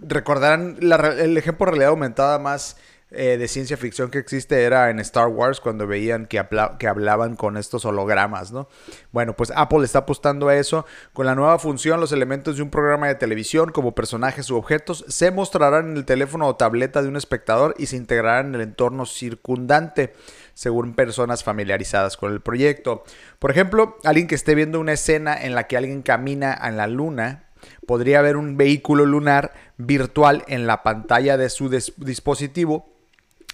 recordarán 0.00 0.78
el 0.80 1.36
ejemplo 1.36 1.66
realidad 1.66 1.90
aumentada 1.90 2.38
más 2.38 2.76
eh, 3.12 3.36
de 3.38 3.48
ciencia 3.48 3.76
ficción 3.76 4.08
que 4.08 4.18
existe 4.18 4.62
era 4.62 4.88
en 4.88 5.00
Star 5.00 5.26
Wars 5.26 5.60
cuando 5.60 5.84
veían 5.84 6.26
que, 6.26 6.38
hablaban 6.38 7.34
con 7.34 7.56
estos 7.56 7.84
hologramas, 7.84 8.52
¿no? 8.52 8.68
Bueno, 9.10 9.34
pues 9.34 9.52
Apple 9.56 9.84
está 9.84 10.00
apostando 10.00 10.48
a 10.48 10.54
eso. 10.54 10.86
Con 11.12 11.26
la 11.26 11.34
nueva 11.34 11.58
función, 11.58 11.98
los 11.98 12.12
elementos 12.12 12.56
de 12.56 12.62
un 12.62 12.70
programa 12.70 13.08
de 13.08 13.16
televisión 13.16 13.72
como 13.72 13.96
personajes 13.96 14.48
u 14.50 14.56
objetos 14.56 15.04
se 15.08 15.32
mostrarán 15.32 15.90
en 15.90 15.96
el 15.96 16.04
teléfono 16.04 16.46
o 16.46 16.54
tableta 16.54 17.02
de 17.02 17.08
un 17.08 17.16
espectador 17.16 17.74
y 17.78 17.86
se 17.86 17.96
integrarán 17.96 18.46
en 18.46 18.54
el 18.54 18.60
entorno 18.60 19.06
circundante 19.06 20.12
según 20.54 20.94
personas 20.94 21.42
familiarizadas 21.42 22.16
con 22.16 22.32
el 22.32 22.40
proyecto. 22.40 23.02
Por 23.40 23.50
ejemplo, 23.50 23.96
alguien 24.04 24.28
que 24.28 24.36
esté 24.36 24.54
viendo 24.54 24.78
una 24.78 24.92
escena 24.92 25.34
en 25.34 25.56
la 25.56 25.66
que 25.66 25.76
alguien 25.76 26.02
camina 26.02 26.56
en 26.62 26.76
la 26.76 26.86
luna 26.86 27.46
podría 27.86 28.22
ver 28.22 28.36
un 28.36 28.56
vehículo 28.56 29.04
lunar 29.04 29.52
virtual 29.78 30.44
en 30.46 30.68
la 30.68 30.84
pantalla 30.84 31.36
de 31.36 31.50
su 31.50 31.68
dispositivo 31.68 32.99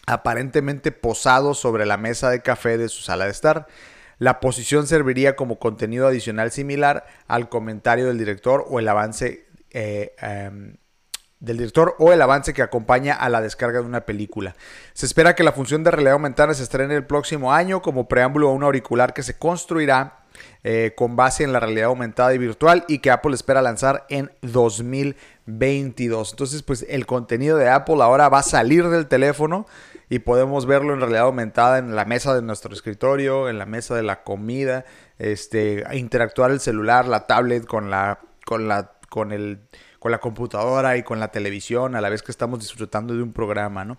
aparentemente 0.06 0.92
posado 0.92 1.54
sobre 1.54 1.84
la 1.84 1.96
mesa 1.96 2.30
de 2.30 2.40
café 2.40 2.78
de 2.78 2.88
su 2.88 3.02
sala 3.02 3.25
de 3.25 3.32
estar. 3.32 3.66
La 4.18 4.40
posición 4.40 4.86
serviría 4.86 5.36
como 5.36 5.58
contenido 5.58 6.06
adicional 6.06 6.50
similar 6.50 7.06
al 7.26 7.48
comentario 7.48 8.06
del 8.06 8.18
director 8.18 8.64
o 8.68 8.78
el 8.78 8.88
avance 8.88 9.46
eh, 9.72 10.14
em, 10.22 10.76
del 11.40 11.58
director 11.58 11.96
o 11.98 12.12
el 12.12 12.22
avance 12.22 12.54
que 12.54 12.62
acompaña 12.62 13.14
a 13.14 13.28
la 13.28 13.42
descarga 13.42 13.80
de 13.80 13.86
una 13.86 14.06
película. 14.06 14.56
Se 14.94 15.04
espera 15.04 15.34
que 15.34 15.42
la 15.42 15.52
función 15.52 15.84
de 15.84 15.90
realidad 15.90 16.14
aumentada 16.14 16.54
se 16.54 16.62
estrene 16.62 16.94
el 16.94 17.04
próximo 17.04 17.52
año 17.52 17.82
como 17.82 18.08
preámbulo 18.08 18.48
a 18.48 18.52
un 18.52 18.62
auricular 18.62 19.12
que 19.12 19.22
se 19.22 19.36
construirá 19.36 20.20
eh, 20.64 20.92
con 20.96 21.16
base 21.16 21.44
en 21.44 21.52
la 21.52 21.60
realidad 21.60 21.86
aumentada 21.86 22.34
y 22.34 22.38
virtual 22.38 22.84
y 22.88 22.98
que 22.98 23.10
Apple 23.10 23.34
espera 23.34 23.60
lanzar 23.60 24.06
en 24.08 24.32
2022. 24.42 26.32
Entonces, 26.32 26.62
pues 26.62 26.86
el 26.88 27.06
contenido 27.06 27.58
de 27.58 27.68
Apple 27.68 28.02
ahora 28.02 28.28
va 28.28 28.38
a 28.38 28.42
salir 28.42 28.88
del 28.88 29.06
teléfono 29.06 29.66
y 30.08 30.20
podemos 30.20 30.66
verlo 30.66 30.94
en 30.94 31.00
realidad 31.00 31.22
aumentada 31.22 31.78
en 31.78 31.96
la 31.96 32.04
mesa 32.04 32.34
de 32.34 32.42
nuestro 32.42 32.72
escritorio, 32.72 33.48
en 33.48 33.58
la 33.58 33.66
mesa 33.66 33.94
de 33.94 34.02
la 34.02 34.22
comida, 34.22 34.84
este, 35.18 35.84
interactuar 35.92 36.50
el 36.50 36.60
celular, 36.60 37.08
la 37.08 37.26
tablet 37.26 37.66
con 37.66 37.90
la, 37.90 38.20
con 38.44 38.68
la, 38.68 38.92
con 39.08 39.32
el, 39.32 39.60
con 39.98 40.12
la 40.12 40.18
computadora 40.18 40.96
y 40.96 41.02
con 41.02 41.18
la 41.18 41.28
televisión 41.32 41.96
a 41.96 42.00
la 42.00 42.08
vez 42.08 42.22
que 42.22 42.30
estamos 42.30 42.60
disfrutando 42.60 43.14
de 43.14 43.22
un 43.22 43.32
programa, 43.32 43.84
¿no? 43.84 43.98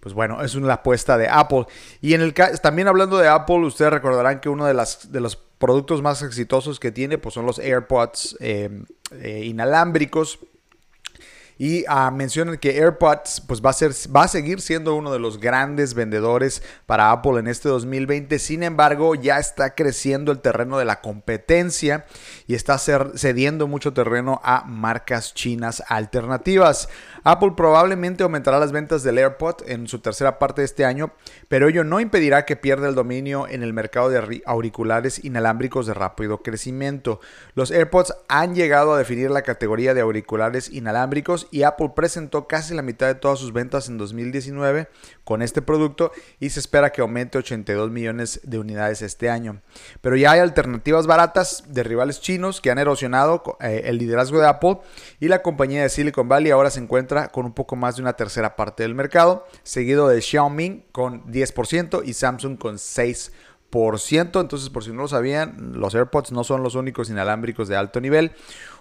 Pues 0.00 0.14
bueno, 0.14 0.42
es 0.42 0.54
una 0.54 0.74
apuesta 0.74 1.16
de 1.16 1.28
Apple. 1.28 1.64
Y 2.02 2.12
en 2.12 2.20
el 2.20 2.34
también 2.34 2.88
hablando 2.88 3.16
de 3.16 3.28
Apple, 3.28 3.60
ustedes 3.60 3.90
recordarán 3.90 4.40
que 4.40 4.50
uno 4.50 4.66
de, 4.66 4.74
las, 4.74 5.10
de 5.10 5.20
los 5.20 5.36
productos 5.36 6.02
más 6.02 6.20
exitosos 6.20 6.78
que 6.78 6.92
tiene 6.92 7.16
pues 7.16 7.34
son 7.34 7.46
los 7.46 7.58
AirPods 7.58 8.36
eh, 8.40 8.82
eh, 9.12 9.44
inalámbricos 9.44 10.40
y 11.58 11.84
uh, 11.84 12.10
mencionan 12.10 12.58
que 12.58 12.78
AirPods 12.78 13.42
pues, 13.46 13.62
va, 13.62 13.70
a 13.70 13.74
ser, 13.74 13.92
va 14.14 14.24
a 14.24 14.28
seguir 14.28 14.60
siendo 14.60 14.94
uno 14.94 15.12
de 15.12 15.18
los 15.18 15.38
grandes 15.38 15.94
vendedores 15.94 16.62
para 16.86 17.10
Apple 17.10 17.38
en 17.38 17.46
este 17.46 17.68
2020. 17.68 18.38
Sin 18.38 18.62
embargo, 18.62 19.14
ya 19.14 19.38
está 19.38 19.74
creciendo 19.74 20.32
el 20.32 20.40
terreno 20.40 20.78
de 20.78 20.84
la 20.84 21.00
competencia 21.00 22.06
y 22.46 22.54
está 22.54 22.78
cediendo 22.78 23.68
mucho 23.68 23.92
terreno 23.92 24.40
a 24.42 24.64
marcas 24.64 25.34
chinas 25.34 25.82
alternativas. 25.88 26.88
Apple 27.22 27.52
probablemente 27.56 28.22
aumentará 28.22 28.58
las 28.58 28.72
ventas 28.72 29.02
del 29.02 29.18
AirPod 29.18 29.62
en 29.66 29.88
su 29.88 30.00
tercera 30.00 30.38
parte 30.38 30.60
de 30.60 30.66
este 30.66 30.84
año, 30.84 31.12
pero 31.48 31.68
ello 31.68 31.84
no 31.84 32.00
impedirá 32.00 32.44
que 32.44 32.56
pierda 32.56 32.88
el 32.88 32.94
dominio 32.94 33.48
en 33.48 33.62
el 33.62 33.72
mercado 33.72 34.10
de 34.10 34.42
auriculares 34.44 35.24
inalámbricos 35.24 35.86
de 35.86 35.94
rápido 35.94 36.42
crecimiento. 36.42 37.20
Los 37.54 37.70
AirPods 37.70 38.14
han 38.28 38.54
llegado 38.54 38.92
a 38.92 38.98
definir 38.98 39.30
la 39.30 39.42
categoría 39.42 39.94
de 39.94 40.00
auriculares 40.00 40.70
inalámbricos 40.70 41.43
y 41.50 41.62
Apple 41.62 41.92
presentó 41.94 42.46
casi 42.46 42.74
la 42.74 42.82
mitad 42.82 43.06
de 43.06 43.14
todas 43.14 43.38
sus 43.38 43.52
ventas 43.52 43.88
en 43.88 43.98
2019 43.98 44.88
con 45.24 45.42
este 45.42 45.62
producto 45.62 46.12
y 46.40 46.50
se 46.50 46.60
espera 46.60 46.90
que 46.90 47.00
aumente 47.00 47.38
82 47.38 47.90
millones 47.90 48.40
de 48.44 48.58
unidades 48.58 49.02
este 49.02 49.30
año. 49.30 49.60
Pero 50.00 50.16
ya 50.16 50.32
hay 50.32 50.40
alternativas 50.40 51.06
baratas 51.06 51.64
de 51.68 51.82
rivales 51.82 52.20
chinos 52.20 52.60
que 52.60 52.70
han 52.70 52.78
erosionado 52.78 53.42
eh, 53.60 53.82
el 53.86 53.98
liderazgo 53.98 54.40
de 54.40 54.48
Apple 54.48 54.78
y 55.20 55.28
la 55.28 55.42
compañía 55.42 55.82
de 55.82 55.88
Silicon 55.88 56.28
Valley 56.28 56.50
ahora 56.50 56.70
se 56.70 56.80
encuentra 56.80 57.28
con 57.28 57.46
un 57.46 57.52
poco 57.52 57.76
más 57.76 57.96
de 57.96 58.02
una 58.02 58.14
tercera 58.14 58.56
parte 58.56 58.82
del 58.82 58.94
mercado, 58.94 59.46
seguido 59.62 60.08
de 60.08 60.20
Xiaomi 60.20 60.84
con 60.92 61.24
10% 61.26 62.02
y 62.04 62.12
Samsung 62.12 62.58
con 62.58 62.76
6%. 62.76 63.30
Entonces, 64.40 64.70
por 64.70 64.84
si 64.84 64.92
no 64.92 65.02
lo 65.02 65.08
sabían, 65.08 65.72
los 65.74 65.94
AirPods 65.94 66.30
no 66.30 66.44
son 66.44 66.62
los 66.62 66.76
únicos 66.76 67.10
inalámbricos 67.10 67.66
de 67.66 67.76
alto 67.76 68.00
nivel. 68.00 68.32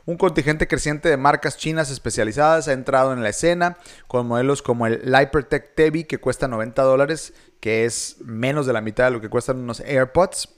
Un 0.05 0.17
contingente 0.17 0.67
creciente 0.67 1.07
de 1.07 1.15
marcas 1.15 1.55
chinas 1.57 1.89
especializadas 1.89 2.67
ha 2.67 2.73
entrado 2.73 3.13
en 3.13 3.23
la 3.23 3.29
escena 3.29 3.77
con 4.07 4.27
modelos 4.27 4.61
como 4.61 4.85
el 4.85 5.01
Hypertech 5.05 5.75
Tevi 5.75 6.03
que 6.03 6.17
cuesta 6.17 6.49
90 6.49 6.81
dólares, 6.83 7.33
que 7.61 7.85
es 7.85 8.17
menos 8.19 8.65
de 8.65 8.73
la 8.73 8.81
mitad 8.81 9.05
de 9.05 9.11
lo 9.11 9.21
que 9.21 9.29
cuestan 9.29 9.59
unos 9.59 9.79
AirPods. 9.79 10.49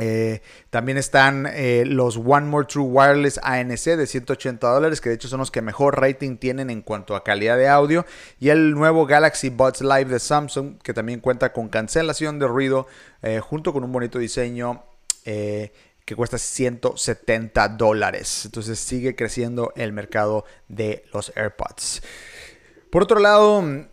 Eh, 0.00 0.42
también 0.70 0.98
están 0.98 1.46
eh, 1.46 1.84
los 1.86 2.16
One 2.16 2.46
More 2.46 2.66
True 2.66 2.84
Wireless 2.84 3.38
ANC 3.44 3.96
de 3.96 4.08
180 4.08 4.66
dólares, 4.66 5.00
que 5.00 5.08
de 5.08 5.14
hecho 5.14 5.28
son 5.28 5.38
los 5.38 5.52
que 5.52 5.62
mejor 5.62 6.00
rating 6.00 6.36
tienen 6.36 6.68
en 6.68 6.82
cuanto 6.82 7.14
a 7.14 7.22
calidad 7.22 7.56
de 7.56 7.68
audio. 7.68 8.04
Y 8.40 8.48
el 8.48 8.72
nuevo 8.72 9.06
Galaxy 9.06 9.50
Buds 9.50 9.82
Live 9.82 10.06
de 10.06 10.18
Samsung, 10.18 10.78
que 10.82 10.92
también 10.92 11.20
cuenta 11.20 11.52
con 11.52 11.68
cancelación 11.68 12.40
de 12.40 12.48
ruido, 12.48 12.88
eh, 13.22 13.38
junto 13.38 13.72
con 13.72 13.84
un 13.84 13.92
bonito 13.92 14.18
diseño 14.18 14.82
que 16.04 16.16
cuesta 16.16 16.38
170 16.38 17.68
dólares. 17.68 18.42
Entonces 18.44 18.78
sigue 18.78 19.16
creciendo 19.16 19.72
el 19.76 19.92
mercado 19.92 20.44
de 20.68 21.04
los 21.12 21.32
AirPods. 21.34 22.02
Por 22.90 23.02
otro 23.02 23.18
lado, 23.18 23.58
una 23.58 23.88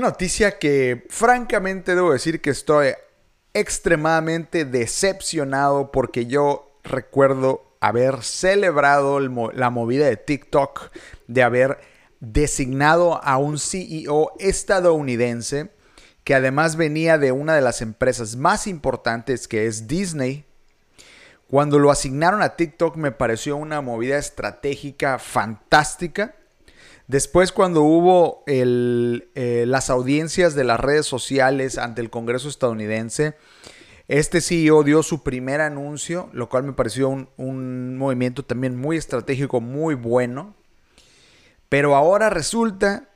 noticia 0.00 0.58
que 0.58 1.06
francamente 1.10 1.94
debo 1.94 2.12
decir 2.12 2.40
que 2.40 2.50
estoy 2.50 2.94
extremadamente 3.52 4.64
decepcionado 4.64 5.90
porque 5.90 6.26
yo 6.26 6.78
recuerdo 6.84 7.76
haber 7.80 8.22
celebrado 8.22 9.20
la 9.20 9.70
movida 9.70 10.06
de 10.06 10.16
TikTok, 10.16 10.90
de 11.26 11.42
haber 11.42 11.78
designado 12.20 13.22
a 13.22 13.36
un 13.36 13.58
CEO 13.58 14.32
estadounidense 14.38 15.70
que 16.24 16.34
además 16.34 16.76
venía 16.76 17.18
de 17.18 17.32
una 17.32 17.54
de 17.54 17.60
las 17.60 17.82
empresas 17.82 18.36
más 18.36 18.66
importantes 18.66 19.46
que 19.46 19.66
es 19.66 19.86
Disney. 19.86 20.44
Cuando 21.48 21.78
lo 21.78 21.90
asignaron 21.90 22.42
a 22.42 22.56
TikTok 22.56 22.96
me 22.96 23.12
pareció 23.12 23.56
una 23.56 23.80
movida 23.80 24.18
estratégica 24.18 25.18
fantástica 25.18 26.34
Después, 27.08 27.52
cuando 27.52 27.82
hubo 27.82 28.42
eh, 28.46 29.64
las 29.66 29.90
audiencias 29.90 30.56
de 30.56 30.64
las 30.64 30.80
redes 30.80 31.06
sociales 31.06 31.78
ante 31.78 32.00
el 32.00 32.10
Congreso 32.10 32.48
estadounidense, 32.48 33.36
este 34.08 34.40
CEO 34.40 34.82
dio 34.82 35.04
su 35.04 35.22
primer 35.22 35.60
anuncio, 35.60 36.28
lo 36.32 36.48
cual 36.48 36.64
me 36.64 36.72
pareció 36.72 37.08
un, 37.08 37.28
un 37.36 37.96
movimiento 37.96 38.44
también 38.44 38.76
muy 38.76 38.96
estratégico, 38.96 39.60
muy 39.60 39.94
bueno. 39.94 40.54
Pero 41.68 41.94
ahora 41.94 42.28
resulta 42.28 43.08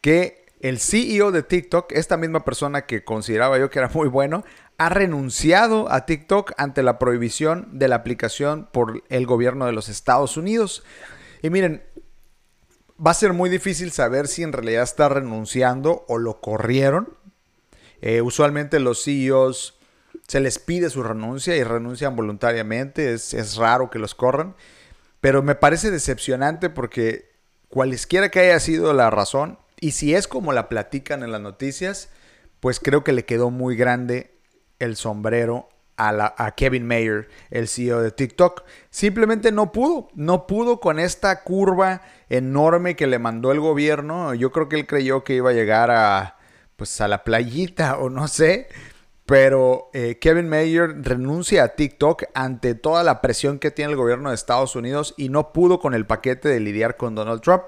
que 0.00 0.41
el 0.62 0.78
CEO 0.78 1.32
de 1.32 1.42
TikTok, 1.42 1.92
esta 1.92 2.16
misma 2.16 2.44
persona 2.44 2.86
que 2.86 3.04
consideraba 3.04 3.58
yo 3.58 3.68
que 3.68 3.80
era 3.80 3.90
muy 3.92 4.08
bueno, 4.08 4.44
ha 4.78 4.88
renunciado 4.88 5.92
a 5.92 6.06
TikTok 6.06 6.52
ante 6.56 6.84
la 6.84 6.98
prohibición 6.98 7.68
de 7.72 7.88
la 7.88 7.96
aplicación 7.96 8.68
por 8.72 9.02
el 9.08 9.26
gobierno 9.26 9.66
de 9.66 9.72
los 9.72 9.88
Estados 9.88 10.36
Unidos. 10.36 10.84
Y 11.42 11.50
miren, 11.50 11.82
va 13.04 13.10
a 13.10 13.14
ser 13.14 13.32
muy 13.32 13.50
difícil 13.50 13.90
saber 13.90 14.28
si 14.28 14.44
en 14.44 14.52
realidad 14.52 14.84
está 14.84 15.08
renunciando 15.08 16.04
o 16.06 16.18
lo 16.18 16.40
corrieron. 16.40 17.16
Eh, 18.00 18.20
usualmente 18.20 18.78
los 18.78 19.02
CEOs 19.02 19.78
se 20.28 20.40
les 20.40 20.60
pide 20.60 20.90
su 20.90 21.02
renuncia 21.02 21.56
y 21.56 21.64
renuncian 21.64 22.14
voluntariamente. 22.14 23.12
Es, 23.12 23.34
es, 23.34 23.56
raro 23.56 23.90
que 23.90 23.98
los 23.98 24.14
corran. 24.14 24.54
Pero 25.20 25.42
me 25.42 25.56
parece 25.56 25.90
decepcionante 25.90 26.70
porque 26.70 27.32
cualesquiera 27.68 28.28
que 28.28 28.40
haya 28.40 28.60
sido 28.60 28.92
la 28.92 29.10
razón, 29.10 29.58
y 29.82 29.90
si 29.90 30.14
es 30.14 30.28
como 30.28 30.52
la 30.52 30.68
platican 30.68 31.24
en 31.24 31.32
las 31.32 31.40
noticias, 31.40 32.08
pues 32.60 32.78
creo 32.78 33.02
que 33.02 33.10
le 33.10 33.24
quedó 33.24 33.50
muy 33.50 33.74
grande 33.74 34.38
el 34.78 34.94
sombrero 34.94 35.68
a, 35.96 36.54
Kevin 36.56 36.86
Mayer, 36.86 37.28
el 37.50 37.66
CEO 37.66 38.00
de 38.00 38.12
TikTok. 38.12 38.62
Simplemente 38.90 39.50
no 39.50 39.72
pudo, 39.72 40.08
no 40.14 40.46
pudo 40.46 40.78
con 40.78 41.00
esta 41.00 41.42
curva 41.42 42.02
enorme 42.28 42.94
que 42.94 43.08
le 43.08 43.18
mandó 43.18 43.50
el 43.50 43.58
gobierno. 43.58 44.34
Yo 44.34 44.52
creo 44.52 44.68
que 44.68 44.76
él 44.76 44.86
creyó 44.86 45.24
que 45.24 45.34
iba 45.34 45.50
a 45.50 45.54
llegar 45.54 45.90
a, 45.90 46.38
pues, 46.76 47.00
a 47.00 47.08
la 47.08 47.24
playita 47.24 47.98
o 47.98 48.08
no 48.08 48.28
sé. 48.28 48.68
Pero 49.26 49.90
eh, 49.94 50.18
Kevin 50.20 50.48
Mayer 50.48 50.94
renuncia 51.02 51.64
a 51.64 51.68
TikTok 51.74 52.24
ante 52.34 52.76
toda 52.76 53.02
la 53.02 53.20
presión 53.20 53.58
que 53.58 53.72
tiene 53.72 53.90
el 53.90 53.96
gobierno 53.96 54.28
de 54.28 54.36
Estados 54.36 54.76
Unidos 54.76 55.14
y 55.16 55.28
no 55.28 55.52
pudo 55.52 55.80
con 55.80 55.92
el 55.92 56.06
paquete 56.06 56.48
de 56.48 56.60
lidiar 56.60 56.96
con 56.96 57.16
Donald 57.16 57.40
Trump. 57.40 57.64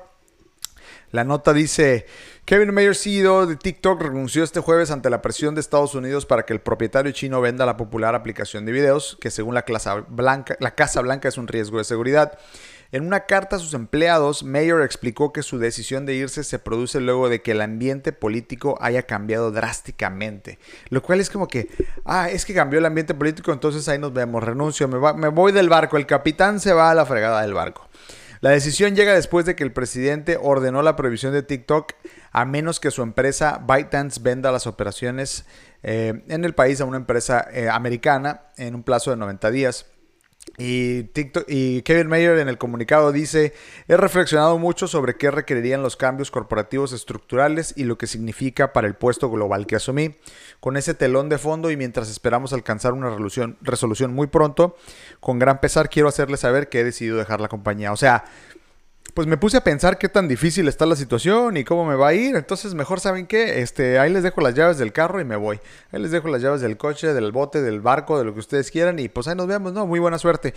La 1.14 1.22
nota 1.22 1.52
dice, 1.52 2.06
Kevin 2.44 2.74
Mayer, 2.74 2.96
CEO 2.96 3.46
de 3.46 3.54
TikTok, 3.54 4.02
renunció 4.02 4.42
este 4.42 4.58
jueves 4.58 4.90
ante 4.90 5.10
la 5.10 5.22
presión 5.22 5.54
de 5.54 5.60
Estados 5.60 5.94
Unidos 5.94 6.26
para 6.26 6.44
que 6.44 6.52
el 6.52 6.60
propietario 6.60 7.12
chino 7.12 7.40
venda 7.40 7.64
la 7.66 7.76
popular 7.76 8.16
aplicación 8.16 8.66
de 8.66 8.72
videos, 8.72 9.16
que 9.20 9.30
según 9.30 9.54
la, 9.54 9.64
Blanca, 10.08 10.56
la 10.58 10.74
Casa 10.74 11.00
Blanca 11.02 11.28
es 11.28 11.38
un 11.38 11.46
riesgo 11.46 11.78
de 11.78 11.84
seguridad. 11.84 12.36
En 12.90 13.06
una 13.06 13.26
carta 13.26 13.54
a 13.54 13.58
sus 13.60 13.74
empleados, 13.74 14.42
Mayer 14.42 14.80
explicó 14.80 15.32
que 15.32 15.44
su 15.44 15.60
decisión 15.60 16.04
de 16.04 16.16
irse 16.16 16.42
se 16.42 16.58
produce 16.58 16.98
luego 16.98 17.28
de 17.28 17.42
que 17.42 17.52
el 17.52 17.60
ambiente 17.60 18.10
político 18.10 18.76
haya 18.80 19.04
cambiado 19.04 19.52
drásticamente. 19.52 20.58
Lo 20.88 21.00
cual 21.00 21.20
es 21.20 21.30
como 21.30 21.46
que, 21.46 21.68
ah, 22.04 22.28
es 22.28 22.44
que 22.44 22.54
cambió 22.54 22.80
el 22.80 22.86
ambiente 22.86 23.14
político, 23.14 23.52
entonces 23.52 23.88
ahí 23.88 24.00
nos 24.00 24.12
vemos, 24.12 24.42
renuncio, 24.42 24.88
me, 24.88 24.98
me 25.14 25.28
voy 25.28 25.52
del 25.52 25.68
barco, 25.68 25.96
el 25.96 26.06
capitán 26.06 26.58
se 26.58 26.72
va 26.72 26.90
a 26.90 26.94
la 26.96 27.06
fregada 27.06 27.42
del 27.42 27.54
barco. 27.54 27.88
La 28.40 28.50
decisión 28.50 28.94
llega 28.94 29.14
después 29.14 29.46
de 29.46 29.56
que 29.56 29.64
el 29.64 29.72
presidente 29.72 30.38
ordenó 30.40 30.82
la 30.82 30.96
prohibición 30.96 31.32
de 31.32 31.42
TikTok 31.42 31.92
a 32.32 32.44
menos 32.44 32.80
que 32.80 32.90
su 32.90 33.02
empresa 33.02 33.62
ByteDance 33.66 34.20
venda 34.20 34.52
las 34.52 34.66
operaciones 34.66 35.46
eh, 35.82 36.24
en 36.28 36.44
el 36.44 36.54
país 36.54 36.80
a 36.80 36.84
una 36.84 36.96
empresa 36.96 37.46
eh, 37.52 37.68
americana 37.68 38.42
en 38.56 38.74
un 38.74 38.82
plazo 38.82 39.10
de 39.10 39.16
90 39.16 39.50
días. 39.50 39.86
Y, 40.56 41.10
y 41.48 41.82
Kevin 41.82 42.06
Mayer 42.06 42.38
en 42.38 42.48
el 42.48 42.58
comunicado 42.58 43.10
dice, 43.10 43.54
he 43.88 43.96
reflexionado 43.96 44.58
mucho 44.58 44.86
sobre 44.86 45.16
qué 45.16 45.30
requerirían 45.30 45.82
los 45.82 45.96
cambios 45.96 46.30
corporativos 46.30 46.92
estructurales 46.92 47.74
y 47.76 47.84
lo 47.84 47.98
que 47.98 48.06
significa 48.06 48.72
para 48.72 48.86
el 48.86 48.94
puesto 48.94 49.30
global 49.30 49.66
que 49.66 49.76
asumí. 49.76 50.16
Con 50.60 50.76
ese 50.76 50.94
telón 50.94 51.28
de 51.28 51.38
fondo 51.38 51.70
y 51.70 51.76
mientras 51.76 52.08
esperamos 52.08 52.52
alcanzar 52.52 52.92
una 52.92 53.10
resolución, 53.10 53.58
resolución 53.62 54.14
muy 54.14 54.28
pronto, 54.28 54.76
con 55.20 55.38
gran 55.38 55.60
pesar 55.60 55.88
quiero 55.88 56.08
hacerle 56.08 56.36
saber 56.36 56.68
que 56.68 56.80
he 56.80 56.84
decidido 56.84 57.16
dejar 57.16 57.40
la 57.40 57.48
compañía. 57.48 57.92
O 57.92 57.96
sea, 57.96 58.24
pues 59.14 59.28
me 59.28 59.36
puse 59.36 59.56
a 59.56 59.62
pensar 59.62 59.96
qué 59.96 60.08
tan 60.08 60.26
difícil 60.26 60.66
está 60.66 60.86
la 60.86 60.96
situación 60.96 61.56
y 61.56 61.62
cómo 61.62 61.84
me 61.86 61.94
va 61.94 62.08
a 62.08 62.14
ir. 62.14 62.34
Entonces, 62.34 62.74
mejor 62.74 62.98
saben 62.98 63.26
qué, 63.26 63.60
este, 63.62 64.00
ahí 64.00 64.12
les 64.12 64.24
dejo 64.24 64.40
las 64.40 64.54
llaves 64.54 64.76
del 64.76 64.92
carro 64.92 65.20
y 65.20 65.24
me 65.24 65.36
voy. 65.36 65.60
Ahí 65.92 66.02
les 66.02 66.10
dejo 66.10 66.26
las 66.28 66.42
llaves 66.42 66.60
del 66.60 66.76
coche, 66.76 67.14
del 67.14 67.30
bote, 67.30 67.62
del 67.62 67.80
barco, 67.80 68.18
de 68.18 68.24
lo 68.24 68.34
que 68.34 68.40
ustedes 68.40 68.72
quieran 68.72 68.98
y 68.98 69.08
pues 69.08 69.28
ahí 69.28 69.36
nos 69.36 69.46
vemos, 69.46 69.72
¿no? 69.72 69.86
Muy 69.86 70.00
buena 70.00 70.18
suerte. 70.18 70.52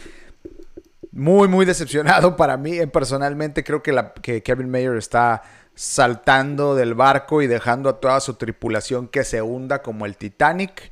Muy, 1.11 1.47
muy 1.47 1.65
decepcionado 1.67 2.35
para 2.35 2.57
mí. 2.57 2.79
Eh, 2.79 2.87
personalmente 2.87 3.63
creo 3.63 3.83
que, 3.83 3.95
que 4.23 4.41
Kevin 4.41 4.71
Mayer 4.71 4.97
está 4.97 5.43
saltando 5.75 6.73
del 6.73 6.95
barco 6.95 7.43
y 7.43 7.47
dejando 7.47 7.89
a 7.89 7.99
toda 7.99 8.19
su 8.19 8.33
tripulación 8.33 9.07
que 9.07 9.23
se 9.23 9.43
hunda 9.43 9.83
como 9.83 10.07
el 10.07 10.17
Titanic. 10.17 10.91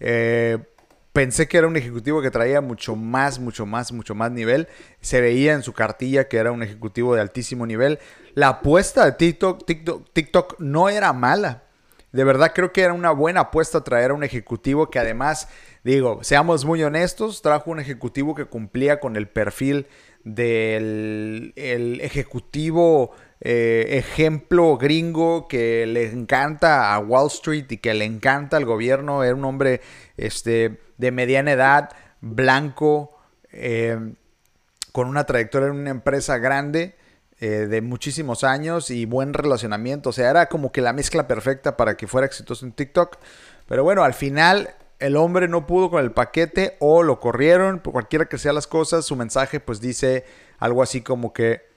Eh, 0.00 0.58
Pensé 1.12 1.46
que 1.46 1.58
era 1.58 1.66
un 1.66 1.76
ejecutivo 1.76 2.22
que 2.22 2.30
traía 2.30 2.62
mucho 2.62 2.96
más, 2.96 3.38
mucho 3.38 3.66
más, 3.66 3.92
mucho 3.92 4.14
más 4.14 4.32
nivel. 4.32 4.66
Se 5.02 5.20
veía 5.20 5.52
en 5.52 5.62
su 5.62 5.74
cartilla 5.74 6.26
que 6.26 6.38
era 6.38 6.52
un 6.52 6.62
ejecutivo 6.62 7.14
de 7.14 7.20
altísimo 7.20 7.66
nivel. 7.66 7.98
La 8.34 8.48
apuesta 8.48 9.04
de 9.04 9.12
TikTok, 9.12 9.66
TikTok, 10.14 10.58
no 10.58 10.88
era 10.88 11.12
mala. 11.12 11.64
De 12.12 12.24
verdad 12.24 12.52
creo 12.54 12.72
que 12.72 12.82
era 12.82 12.94
una 12.94 13.10
buena 13.10 13.40
apuesta 13.40 13.84
traer 13.84 14.10
a 14.10 14.14
un 14.14 14.24
ejecutivo 14.24 14.90
que 14.90 14.98
además, 14.98 15.48
digo, 15.84 16.22
seamos 16.22 16.64
muy 16.64 16.82
honestos, 16.82 17.42
trajo 17.42 17.70
un 17.70 17.80
ejecutivo 17.80 18.34
que 18.34 18.46
cumplía 18.46 18.98
con 19.00 19.16
el 19.16 19.28
perfil 19.28 19.86
del 20.24 21.52
ejecutivo 21.56 23.12
eh, 23.44 23.98
ejemplo 23.98 24.76
gringo 24.78 25.48
que 25.48 25.84
le 25.84 26.08
encanta 26.12 26.94
a 26.94 27.00
Wall 27.00 27.26
Street 27.26 27.66
y 27.70 27.78
que 27.78 27.92
le 27.92 28.04
encanta 28.04 28.56
al 28.56 28.64
gobierno. 28.64 29.24
Era 29.24 29.34
un 29.34 29.44
hombre 29.44 29.80
este, 30.16 30.80
de 30.96 31.10
mediana 31.10 31.50
edad, 31.50 31.90
blanco, 32.20 33.18
eh, 33.50 33.98
con 34.92 35.08
una 35.08 35.24
trayectoria 35.24 35.68
en 35.68 35.74
una 35.74 35.90
empresa 35.90 36.38
grande 36.38 36.94
eh, 37.40 37.66
de 37.66 37.80
muchísimos 37.80 38.44
años 38.44 38.90
y 38.90 39.06
buen 39.06 39.34
relacionamiento. 39.34 40.10
O 40.10 40.12
sea, 40.12 40.30
era 40.30 40.46
como 40.46 40.70
que 40.70 40.80
la 40.80 40.92
mezcla 40.92 41.26
perfecta 41.26 41.76
para 41.76 41.96
que 41.96 42.06
fuera 42.06 42.28
exitoso 42.28 42.64
en 42.64 42.70
TikTok. 42.70 43.16
Pero 43.66 43.82
bueno, 43.82 44.04
al 44.04 44.14
final 44.14 44.70
el 45.00 45.16
hombre 45.16 45.48
no 45.48 45.66
pudo 45.66 45.90
con 45.90 46.04
el 46.04 46.12
paquete 46.12 46.76
o 46.78 47.02
lo 47.02 47.18
corrieron, 47.18 47.80
por 47.80 47.92
cualquiera 47.92 48.26
que 48.26 48.38
sean 48.38 48.54
las 48.54 48.68
cosas, 48.68 49.04
su 49.04 49.16
mensaje 49.16 49.58
pues 49.58 49.80
dice 49.80 50.24
algo 50.60 50.80
así 50.80 51.00
como 51.00 51.32
que 51.32 51.71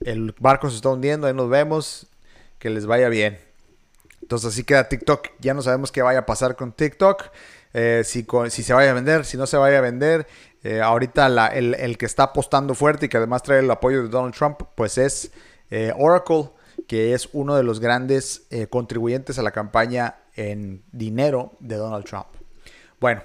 el 0.00 0.34
barco 0.38 0.70
se 0.70 0.76
está 0.76 0.90
hundiendo, 0.90 1.26
ahí 1.26 1.34
nos 1.34 1.48
vemos, 1.48 2.06
que 2.58 2.70
les 2.70 2.86
vaya 2.86 3.08
bien. 3.08 3.38
Entonces 4.22 4.52
así 4.52 4.64
queda 4.64 4.88
TikTok, 4.88 5.28
ya 5.40 5.54
no 5.54 5.62
sabemos 5.62 5.92
qué 5.92 6.02
vaya 6.02 6.20
a 6.20 6.26
pasar 6.26 6.56
con 6.56 6.72
TikTok, 6.72 7.30
eh, 7.74 8.02
si, 8.04 8.24
se 8.62 8.72
vaya 8.72 8.90
a 8.90 8.94
vender, 8.94 9.24
si 9.24 9.36
no 9.36 9.46
se 9.46 9.56
vaya 9.56 9.78
a 9.78 9.80
vender. 9.80 10.26
Eh, 10.64 10.80
ahorita 10.80 11.48
el, 11.50 11.98
que 11.98 12.06
está 12.06 12.24
apostando 12.24 12.74
fuerte 12.74 13.06
y 13.06 13.08
que 13.08 13.16
además 13.16 13.42
trae 13.42 13.60
el 13.60 13.70
apoyo 13.70 14.02
de 14.02 14.08
Donald 14.08 14.34
Trump, 14.34 14.60
pues 14.74 14.98
es 14.98 15.30
eh, 15.70 15.92
Oracle, 15.96 16.50
que 16.86 17.14
es 17.14 17.28
uno 17.32 17.56
de 17.56 17.62
los 17.62 17.80
grandes 17.80 18.46
contribuyentes 18.70 19.38
a 19.38 19.42
la 19.42 19.50
campaña 19.50 20.16
en 20.36 20.82
dinero 20.92 21.52
de 21.60 21.76
Donald 21.76 22.04
Trump. 22.04 22.26
Bueno, 23.00 23.22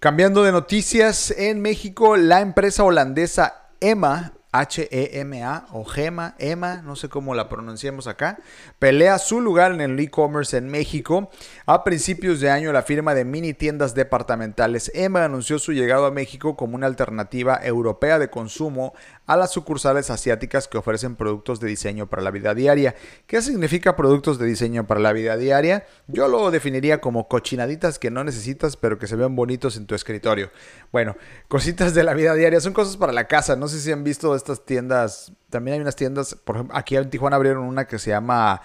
cambiando 0.00 0.42
de 0.44 0.52
noticias, 0.52 1.32
en 1.36 1.60
México 1.60 2.16
la 2.16 2.40
empresa 2.40 2.84
holandesa 2.84 3.70
EMA 3.80 4.32
H-E-M-A 4.52 5.66
o 5.72 5.84
Gema, 5.84 6.34
EMA, 6.38 6.82
no 6.82 6.94
sé 6.94 7.08
cómo 7.08 7.34
la 7.34 7.48
pronunciamos 7.48 8.06
acá, 8.06 8.38
pelea 8.78 9.18
su 9.18 9.40
lugar 9.40 9.72
en 9.72 9.80
el 9.80 9.98
e-commerce 9.98 10.58
en 10.58 10.68
México. 10.68 11.30
A 11.64 11.84
principios 11.84 12.38
de 12.40 12.50
año, 12.50 12.70
la 12.70 12.82
firma 12.82 13.14
de 13.14 13.24
mini 13.24 13.54
tiendas 13.54 13.94
departamentales 13.94 14.92
EMA 14.94 15.24
anunció 15.24 15.58
su 15.58 15.72
llegado 15.72 16.04
a 16.04 16.10
México 16.10 16.54
como 16.54 16.76
una 16.76 16.86
alternativa 16.86 17.58
europea 17.62 18.18
de 18.18 18.28
consumo 18.28 18.92
a 19.32 19.36
las 19.36 19.50
sucursales 19.50 20.10
asiáticas 20.10 20.68
que 20.68 20.78
ofrecen 20.78 21.16
productos 21.16 21.60
de 21.60 21.68
diseño 21.68 22.06
para 22.06 22.22
la 22.22 22.30
vida 22.30 22.54
diaria. 22.54 22.94
¿Qué 23.26 23.42
significa 23.42 23.96
productos 23.96 24.38
de 24.38 24.46
diseño 24.46 24.86
para 24.86 25.00
la 25.00 25.12
vida 25.12 25.36
diaria? 25.36 25.86
Yo 26.06 26.28
lo 26.28 26.50
definiría 26.50 27.00
como 27.00 27.28
cochinaditas 27.28 27.98
que 27.98 28.10
no 28.10 28.24
necesitas 28.24 28.76
pero 28.76 28.98
que 28.98 29.06
se 29.06 29.16
ven 29.16 29.34
bonitos 29.36 29.76
en 29.76 29.86
tu 29.86 29.94
escritorio. 29.94 30.50
Bueno, 30.90 31.16
cositas 31.48 31.94
de 31.94 32.02
la 32.02 32.14
vida 32.14 32.34
diaria 32.34 32.60
son 32.60 32.72
cosas 32.72 32.96
para 32.96 33.12
la 33.12 33.26
casa. 33.26 33.56
No 33.56 33.68
sé 33.68 33.80
si 33.80 33.92
han 33.92 34.04
visto 34.04 34.34
estas 34.34 34.64
tiendas. 34.64 35.32
También 35.50 35.74
hay 35.74 35.80
unas 35.80 35.96
tiendas, 35.96 36.34
por 36.34 36.56
ejemplo, 36.56 36.76
aquí 36.76 36.96
en 36.96 37.10
Tijuana 37.10 37.36
abrieron 37.36 37.64
una 37.64 37.86
que 37.86 37.98
se 37.98 38.10
llama 38.10 38.62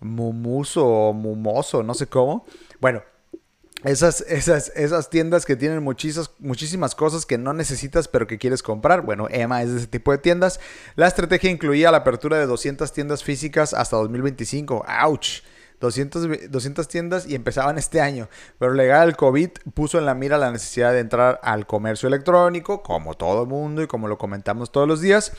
Mumuso 0.00 0.86
o 0.86 1.12
Mumoso, 1.12 1.82
no 1.82 1.94
sé 1.94 2.06
cómo. 2.06 2.46
Bueno, 2.80 3.02
esas, 3.84 4.22
esas, 4.22 4.72
esas 4.74 5.08
tiendas 5.08 5.46
que 5.46 5.54
tienen 5.54 5.82
muchísimas, 5.84 6.94
cosas 6.96 7.26
que 7.26 7.38
no 7.38 7.52
necesitas 7.52 8.08
pero 8.08 8.26
que 8.26 8.38
quieres 8.38 8.62
comprar. 8.62 9.02
Bueno, 9.02 9.28
Emma 9.30 9.62
es 9.62 9.70
de 9.70 9.78
ese 9.78 9.86
tipo 9.86 10.10
de 10.10 10.18
tiendas. 10.18 10.58
La 10.96 11.06
estrategia 11.06 11.50
incluía 11.50 11.90
la 11.92 11.98
apertura 11.98 12.38
de 12.38 12.46
200 12.46 12.92
tiendas 12.92 13.22
físicas 13.22 13.74
hasta 13.74 13.96
2025. 13.96 14.84
¡Auch! 14.86 15.42
200, 15.80 16.50
200 16.50 16.88
tiendas 16.88 17.26
y 17.26 17.36
empezaban 17.36 17.78
este 17.78 18.00
año. 18.00 18.28
Pero 18.58 18.74
legal 18.74 19.08
el 19.08 19.16
COVID 19.16 19.50
puso 19.74 19.98
en 19.98 20.06
la 20.06 20.14
mira 20.14 20.38
la 20.38 20.50
necesidad 20.50 20.92
de 20.92 20.98
entrar 20.98 21.38
al 21.44 21.66
comercio 21.66 22.08
electrónico, 22.08 22.82
como 22.82 23.14
todo 23.14 23.42
el 23.42 23.48
mundo 23.48 23.82
y 23.82 23.86
como 23.86 24.08
lo 24.08 24.18
comentamos 24.18 24.72
todos 24.72 24.88
los 24.88 25.00
días. 25.00 25.32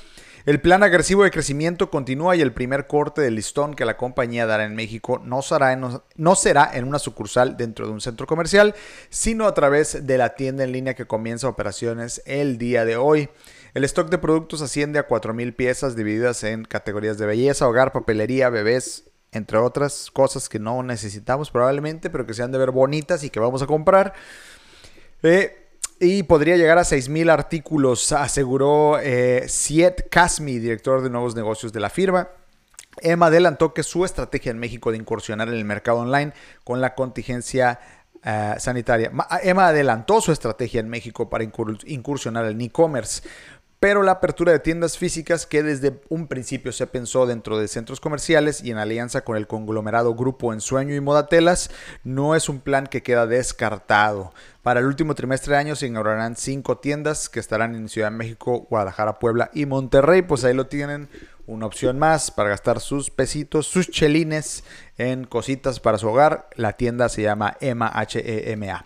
El 0.46 0.62
plan 0.62 0.84
agresivo 0.84 1.24
de 1.24 1.32
crecimiento 1.32 1.90
continúa 1.90 2.36
y 2.36 2.42
el 2.42 2.54
primer 2.54 2.88
corte 2.88 3.22
del 3.22 3.36
listón 3.36 3.74
que 3.74 3.86
la 3.86 3.98
compañía 3.98 4.46
dará 4.46 4.66
en 4.66 4.76
México 4.76 5.22
no 5.24 5.42
será 5.42 5.74
en, 5.74 5.84
no 6.16 6.36
será 6.36 6.72
en 6.74 6.86
una 6.86 6.98
sucursal 7.00 7.58
dentro 7.58 7.86
de 7.86 7.94
un 7.94 8.02
centro 8.02 8.26
comercial, 8.26 8.74
sino 9.10 9.46
a 9.46 9.54
través 9.54 10.08
de 10.08 10.18
la 10.18 10.36
tienda 10.36 10.64
en 10.64 10.72
línea 10.72 10.94
que 10.94 11.06
comienza 11.06 11.50
operaciones 11.50 12.22
el 12.26 12.58
día 12.58 12.86
de 12.86 12.96
hoy. 12.96 13.30
El 13.74 13.84
stock 13.84 14.10
de 14.10 14.18
productos 14.18 14.62
asciende 14.62 14.98
a 14.98 15.08
4.000 15.08 15.56
piezas 15.56 15.96
divididas 15.96 16.44
en 16.44 16.64
categorías 16.64 17.18
de 17.18 17.26
belleza, 17.26 17.68
hogar, 17.68 17.92
papelería, 17.92 18.50
bebés, 18.50 19.04
entre 19.32 19.58
otras 19.58 20.10
cosas 20.12 20.50
que 20.50 20.58
no 20.58 20.82
necesitamos 20.84 21.52
probablemente, 21.52 22.10
pero 22.10 22.26
que 22.26 22.34
se 22.34 22.44
han 22.44 22.52
de 22.52 22.58
ver 22.58 22.72
bonitas 22.72 23.24
y 23.24 23.30
que 23.30 23.40
vamos 23.40 23.62
a 23.62 23.68
comprar. 23.68 24.14
Eh, 25.22 25.59
y 26.00 26.24
podría 26.24 26.56
llegar 26.56 26.78
a 26.78 26.84
6.000 26.84 27.30
artículos, 27.30 28.12
aseguró 28.14 29.00
eh, 29.00 29.46
Siet 29.48 30.10
Kasmi, 30.10 30.60
director 30.60 31.02
de 31.02 31.10
nuevos 31.10 31.36
negocios 31.36 31.74
de 31.74 31.82
la 31.82 31.90
firma. 31.90 32.30
Emma 33.02 33.28
adelantó 33.28 33.74
que 33.74 33.84
su 33.84 34.06
estrategia 34.06 34.52
en 34.52 34.60
México 34.60 34.92
de 34.92 34.98
incursionar 34.98 35.50
en 35.50 35.56
el 35.56 35.66
mercado 35.66 36.00
online 36.00 36.34
con 36.64 36.80
la 36.80 36.96
contingencia 36.96 37.80
eh, 38.24 38.56
sanitaria. 38.58 39.12
Emma 39.44 39.68
adelantó 39.68 40.22
su 40.22 40.32
estrategia 40.32 40.80
en 40.80 40.90
México 40.90 41.30
para 41.30 41.44
incursionar 41.44 42.46
en 42.46 42.62
e-commerce 42.62 43.22
pero 43.80 44.04
la 44.04 44.12
apertura 44.12 44.52
de 44.52 44.60
tiendas 44.60 44.98
físicas 44.98 45.46
que 45.46 45.64
desde 45.64 46.02
un 46.10 46.28
principio 46.28 46.72
se 46.74 46.86
pensó 46.86 47.26
dentro 47.26 47.58
de 47.58 47.70
centros 47.70 48.02
comerciales 48.02 48.62
y 48.62 48.72
en 48.72 48.78
alianza 48.78 49.22
con 49.22 49.38
el 49.38 49.48
conglomerado 49.48 50.16
Grupo 50.16 50.52
Ensueño 50.52 50.96
y 50.96 51.00
Modatelas 51.00 51.72
no 52.04 52.36
es 52.36 52.50
un 52.50 52.60
plan 52.60 52.88
que 52.88 53.04
queda 53.04 53.26
descartado. 53.26 54.34
Para 54.64 54.82
el 54.82 54.86
último 54.86 55.16
trimestre 55.16 55.54
de 55.54 55.60
año 55.60 55.76
se 55.78 55.88
inaugurarán 55.88 56.36
cinco 56.36 56.78
tiendas 56.78 57.30
que 57.30 57.40
estarán 57.40 57.74
en 57.74 57.88
Ciudad 57.88 58.12
de 58.12 58.18
México, 58.18 58.68
Guadalajara, 58.70 59.18
Puebla 59.18 59.50
y 59.54 59.66
Monterrey. 59.66 60.24
Pues 60.24 60.44
ahí 60.44 60.54
lo 60.54 60.68
tienen 60.68 61.08
una 61.50 61.66
opción 61.66 61.98
más 61.98 62.30
para 62.30 62.50
gastar 62.50 62.80
sus 62.80 63.10
pesitos, 63.10 63.66
sus 63.66 63.90
chelines 63.90 64.64
en 65.00 65.26
cositas 65.26 65.80
para 65.80 65.98
su 65.98 66.08
hogar. 66.08 66.48
La 66.56 66.74
tienda 66.74 67.10
se 67.10 67.24
llama 67.24 67.58
EMA, 67.60 67.88
H-E-M-A. 67.88 68.86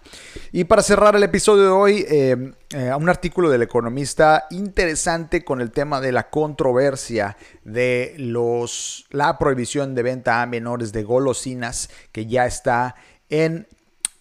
Y 0.54 0.64
para 0.64 0.82
cerrar 0.82 1.16
el 1.16 1.24
episodio 1.24 1.64
de 1.64 1.70
hoy, 1.70 2.06
eh, 2.08 2.54
eh, 2.70 2.94
un 2.98 3.10
artículo 3.10 3.50
del 3.50 3.64
economista 3.64 4.46
interesante 4.50 5.44
con 5.44 5.60
el 5.60 5.72
tema 5.72 6.00
de 6.00 6.14
la 6.14 6.30
controversia 6.30 7.36
de 7.66 8.16
los, 8.18 9.08
la 9.10 9.38
prohibición 9.38 9.94
de 9.94 10.04
venta 10.04 10.42
a 10.42 10.46
menores 10.46 10.94
de 10.94 11.04
golosinas 11.04 11.90
que 12.14 12.28
ya 12.28 12.46
está 12.46 12.96
en 13.30 13.68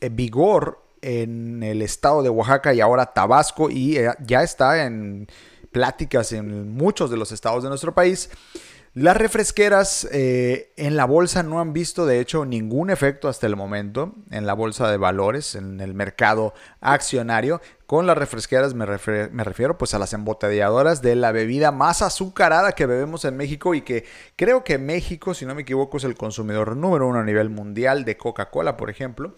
eh, 0.01 0.09
vigor 0.09 0.83
en 1.01 1.63
el 1.63 1.81
estado 1.83 2.23
de 2.23 2.29
Oaxaca 2.29 2.75
y 2.75 2.81
ahora 2.81 3.13
Tabasco 3.13 3.71
y 3.71 3.99
ya 4.25 4.43
está 4.43 4.85
en 4.85 5.27
pláticas 5.73 6.33
en 6.33 6.75
muchos 6.75 7.11
de 7.11 7.17
los 7.17 7.33
estados 7.33 7.63
de 7.63 7.69
nuestro 7.69 7.95
país. 7.95 8.31
Las 8.95 9.17
refresqueras 9.17 10.07
eh, 10.13 10.71
en 10.77 10.97
la 10.97 11.07
bolsa 11.07 11.43
no 11.43 11.61
han 11.61 11.73
visto 11.73 12.05
de 12.05 12.21
hecho 12.21 12.45
ningún 12.45 12.91
efecto 12.91 13.27
hasta 13.27 13.47
el 13.47 13.57
momento 13.57 14.15
en 14.31 14.45
la 14.45 14.53
bolsa 14.53 14.91
de 14.91 14.99
valores, 14.99 15.55
en 15.55 15.81
el 15.81 15.95
mercado 15.95 16.53
accionario. 16.83 17.63
Con 17.87 18.07
las 18.07 18.19
refresqueras 18.19 18.75
me, 18.75 18.85
me, 18.85 19.45
refiero 19.45 19.79
pues 19.79 19.95
a 19.95 19.99
las 19.99 20.13
embotelladoras 20.13 21.01
de 21.01 21.17
la 21.17 21.33
bebida 21.33 21.73
más 21.73 22.03
azucarada 22.03 22.73
que 22.73 22.85
bebemos 22.85 23.25
en 23.25 23.35
México 23.35 23.73
y 23.73 23.81
que 23.81 24.05
creo 24.37 24.63
que 24.63 24.77
México, 24.77 25.33
si 25.33 25.47
no 25.47 25.55
me 25.55 25.63
equivoco, 25.63 25.97
es 25.97 26.05
el 26.05 26.15
consumidor 26.15 26.77
número 26.77 27.09
uno 27.09 27.21
a 27.21 27.25
nivel 27.25 27.49
mundial 27.49 28.05
de 28.05 28.19
Coca-Cola, 28.19 28.77
por 28.77 28.91
ejemplo. 28.91 29.37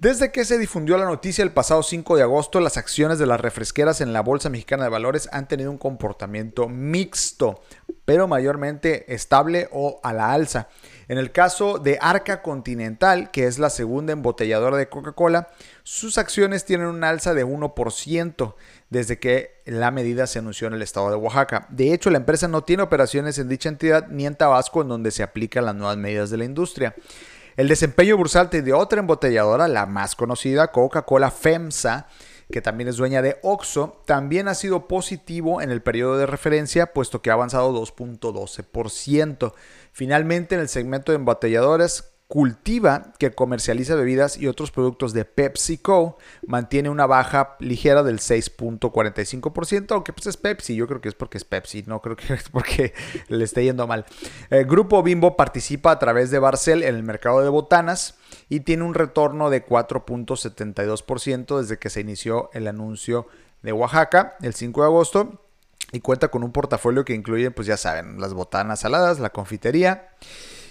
Desde 0.00 0.32
que 0.32 0.46
se 0.46 0.56
difundió 0.56 0.96
la 0.96 1.04
noticia 1.04 1.44
el 1.44 1.52
pasado 1.52 1.82
5 1.82 2.16
de 2.16 2.22
agosto, 2.22 2.58
las 2.58 2.78
acciones 2.78 3.18
de 3.18 3.26
las 3.26 3.38
refresqueras 3.38 4.00
en 4.00 4.14
la 4.14 4.22
Bolsa 4.22 4.48
Mexicana 4.48 4.84
de 4.84 4.88
Valores 4.88 5.28
han 5.30 5.46
tenido 5.46 5.70
un 5.70 5.76
comportamiento 5.76 6.70
mixto, 6.70 7.60
pero 8.06 8.26
mayormente 8.26 9.12
estable 9.12 9.68
o 9.72 10.00
a 10.02 10.14
la 10.14 10.32
alza. 10.32 10.68
En 11.08 11.18
el 11.18 11.32
caso 11.32 11.78
de 11.78 11.98
Arca 12.00 12.40
Continental, 12.40 13.30
que 13.30 13.46
es 13.46 13.58
la 13.58 13.68
segunda 13.68 14.14
embotelladora 14.14 14.78
de 14.78 14.88
Coca-Cola, 14.88 15.48
sus 15.82 16.16
acciones 16.16 16.64
tienen 16.64 16.86
un 16.86 17.04
alza 17.04 17.34
de 17.34 17.44
1% 17.44 18.54
desde 18.88 19.18
que 19.18 19.60
la 19.66 19.90
medida 19.90 20.26
se 20.26 20.38
anunció 20.38 20.66
en 20.68 20.72
el 20.72 20.80
estado 20.80 21.10
de 21.10 21.16
Oaxaca. 21.16 21.66
De 21.68 21.92
hecho, 21.92 22.08
la 22.08 22.16
empresa 22.16 22.48
no 22.48 22.64
tiene 22.64 22.82
operaciones 22.82 23.36
en 23.36 23.50
dicha 23.50 23.68
entidad 23.68 24.08
ni 24.08 24.24
en 24.24 24.34
Tabasco, 24.34 24.80
en 24.80 24.88
donde 24.88 25.10
se 25.10 25.22
aplican 25.22 25.66
las 25.66 25.74
nuevas 25.74 25.98
medidas 25.98 26.30
de 26.30 26.38
la 26.38 26.46
industria. 26.46 26.94
El 27.60 27.68
desempeño 27.68 28.16
bursátil 28.16 28.64
de 28.64 28.72
otra 28.72 29.00
embotelladora, 29.00 29.68
la 29.68 29.84
más 29.84 30.16
conocida, 30.16 30.72
Coca-Cola 30.72 31.30
FEMSA, 31.30 32.06
que 32.50 32.62
también 32.62 32.88
es 32.88 32.96
dueña 32.96 33.20
de 33.20 33.38
Oxo, 33.42 34.00
también 34.06 34.48
ha 34.48 34.54
sido 34.54 34.88
positivo 34.88 35.60
en 35.60 35.70
el 35.70 35.82
periodo 35.82 36.16
de 36.16 36.24
referencia, 36.24 36.94
puesto 36.94 37.20
que 37.20 37.28
ha 37.28 37.34
avanzado 37.34 37.78
2.12%. 37.78 39.52
Finalmente, 39.92 40.54
en 40.54 40.62
el 40.62 40.70
segmento 40.70 41.12
de 41.12 41.16
embotelladores, 41.16 42.14
Cultiva, 42.30 43.12
que 43.18 43.32
comercializa 43.32 43.96
bebidas 43.96 44.36
y 44.36 44.46
otros 44.46 44.70
productos 44.70 45.12
de 45.12 45.24
PepsiCo, 45.24 46.16
mantiene 46.46 46.88
una 46.88 47.04
baja 47.06 47.56
ligera 47.58 48.04
del 48.04 48.20
6.45%, 48.20 49.90
aunque 49.90 50.12
pues 50.12 50.28
es 50.28 50.36
Pepsi, 50.36 50.76
yo 50.76 50.86
creo 50.86 51.00
que 51.00 51.08
es 51.08 51.16
porque 51.16 51.38
es 51.38 51.44
Pepsi, 51.44 51.82
no 51.88 52.00
creo 52.00 52.14
que 52.14 52.32
es 52.34 52.48
porque 52.48 52.94
le 53.26 53.42
esté 53.42 53.64
yendo 53.64 53.88
mal. 53.88 54.06
El 54.48 54.64
grupo 54.66 55.02
Bimbo 55.02 55.36
participa 55.36 55.90
a 55.90 55.98
través 55.98 56.30
de 56.30 56.38
Barcel 56.38 56.84
en 56.84 56.94
el 56.94 57.02
mercado 57.02 57.42
de 57.42 57.48
botanas 57.48 58.14
y 58.48 58.60
tiene 58.60 58.84
un 58.84 58.94
retorno 58.94 59.50
de 59.50 59.66
4.72% 59.66 61.58
desde 61.58 61.80
que 61.80 61.90
se 61.90 62.00
inició 62.00 62.48
el 62.52 62.68
anuncio 62.68 63.26
de 63.62 63.72
Oaxaca 63.72 64.36
el 64.40 64.54
5 64.54 64.82
de 64.82 64.86
agosto 64.86 65.42
y 65.90 65.98
cuenta 65.98 66.28
con 66.28 66.44
un 66.44 66.52
portafolio 66.52 67.04
que 67.04 67.14
incluye, 67.14 67.50
pues 67.50 67.66
ya 67.66 67.76
saben, 67.76 68.20
las 68.20 68.34
botanas 68.34 68.78
saladas, 68.78 69.18
la 69.18 69.30
confitería 69.30 70.10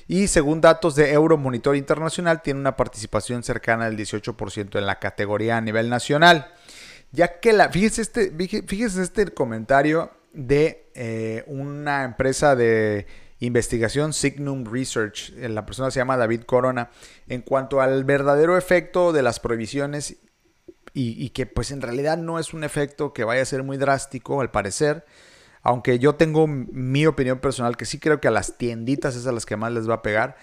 y 0.09 0.27
según 0.27 0.59
datos 0.59 0.95
de 0.95 1.13
Euromonitor 1.13 1.75
Internacional, 1.75 2.41
tiene 2.41 2.59
una 2.59 2.75
participación 2.75 3.43
cercana 3.43 3.85
al 3.85 3.95
18% 3.95 4.79
en 4.79 4.87
la 4.87 4.97
categoría 4.97 5.57
a 5.57 5.61
nivel 5.61 5.87
nacional. 5.87 6.51
Ya 7.11 7.39
que 7.39 7.53
la, 7.53 7.69
fíjese 7.69 8.01
este, 8.01 8.33
fíjese 8.65 9.03
este 9.03 9.27
comentario 9.27 10.09
de 10.33 10.89
eh, 10.95 11.43
una 11.45 12.05
empresa 12.05 12.55
de 12.55 13.05
investigación, 13.37 14.13
Signum 14.13 14.65
Research, 14.65 15.31
eh, 15.37 15.47
la 15.47 15.67
persona 15.67 15.91
se 15.91 15.99
llama 15.99 16.17
David 16.17 16.41
Corona, 16.41 16.89
en 17.27 17.43
cuanto 17.43 17.79
al 17.79 18.03
verdadero 18.03 18.57
efecto 18.57 19.13
de 19.13 19.21
las 19.21 19.39
prohibiciones 19.39 20.17
y, 20.91 21.23
y 21.23 21.29
que 21.29 21.45
pues 21.45 21.69
en 21.69 21.83
realidad 21.83 22.17
no 22.17 22.39
es 22.39 22.55
un 22.55 22.63
efecto 22.63 23.13
que 23.13 23.25
vaya 23.25 23.43
a 23.43 23.45
ser 23.45 23.61
muy 23.61 23.77
drástico 23.77 24.41
al 24.41 24.49
parecer, 24.49 25.05
aunque 25.61 25.99
yo 25.99 26.15
tengo 26.15 26.47
mi 26.47 27.05
opinión 27.05 27.39
personal 27.39 27.77
que 27.77 27.85
sí 27.85 27.99
creo 27.99 28.19
que 28.19 28.27
a 28.27 28.31
las 28.31 28.57
tienditas 28.57 29.15
es 29.15 29.27
a 29.27 29.31
las 29.31 29.45
que 29.45 29.57
más 29.57 29.71
les 29.71 29.89
va 29.89 29.95
a 29.95 30.01
pegar. 30.01 30.37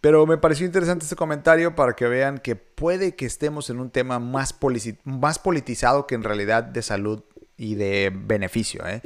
Pero 0.00 0.26
me 0.26 0.36
pareció 0.36 0.66
interesante 0.66 1.04
este 1.04 1.16
comentario 1.16 1.74
para 1.74 1.94
que 1.94 2.06
vean 2.06 2.36
que 2.38 2.56
puede 2.56 3.16
que 3.16 3.24
estemos 3.24 3.70
en 3.70 3.80
un 3.80 3.88
tema 3.88 4.18
más, 4.18 4.52
politizado 4.52 6.06
que 6.06 6.14
en 6.14 6.22
realidad 6.22 6.62
de 6.62 6.82
salud 6.82 7.22
y 7.56 7.76
de 7.76 8.12
beneficio. 8.14 8.86
¿eh? 8.86 9.00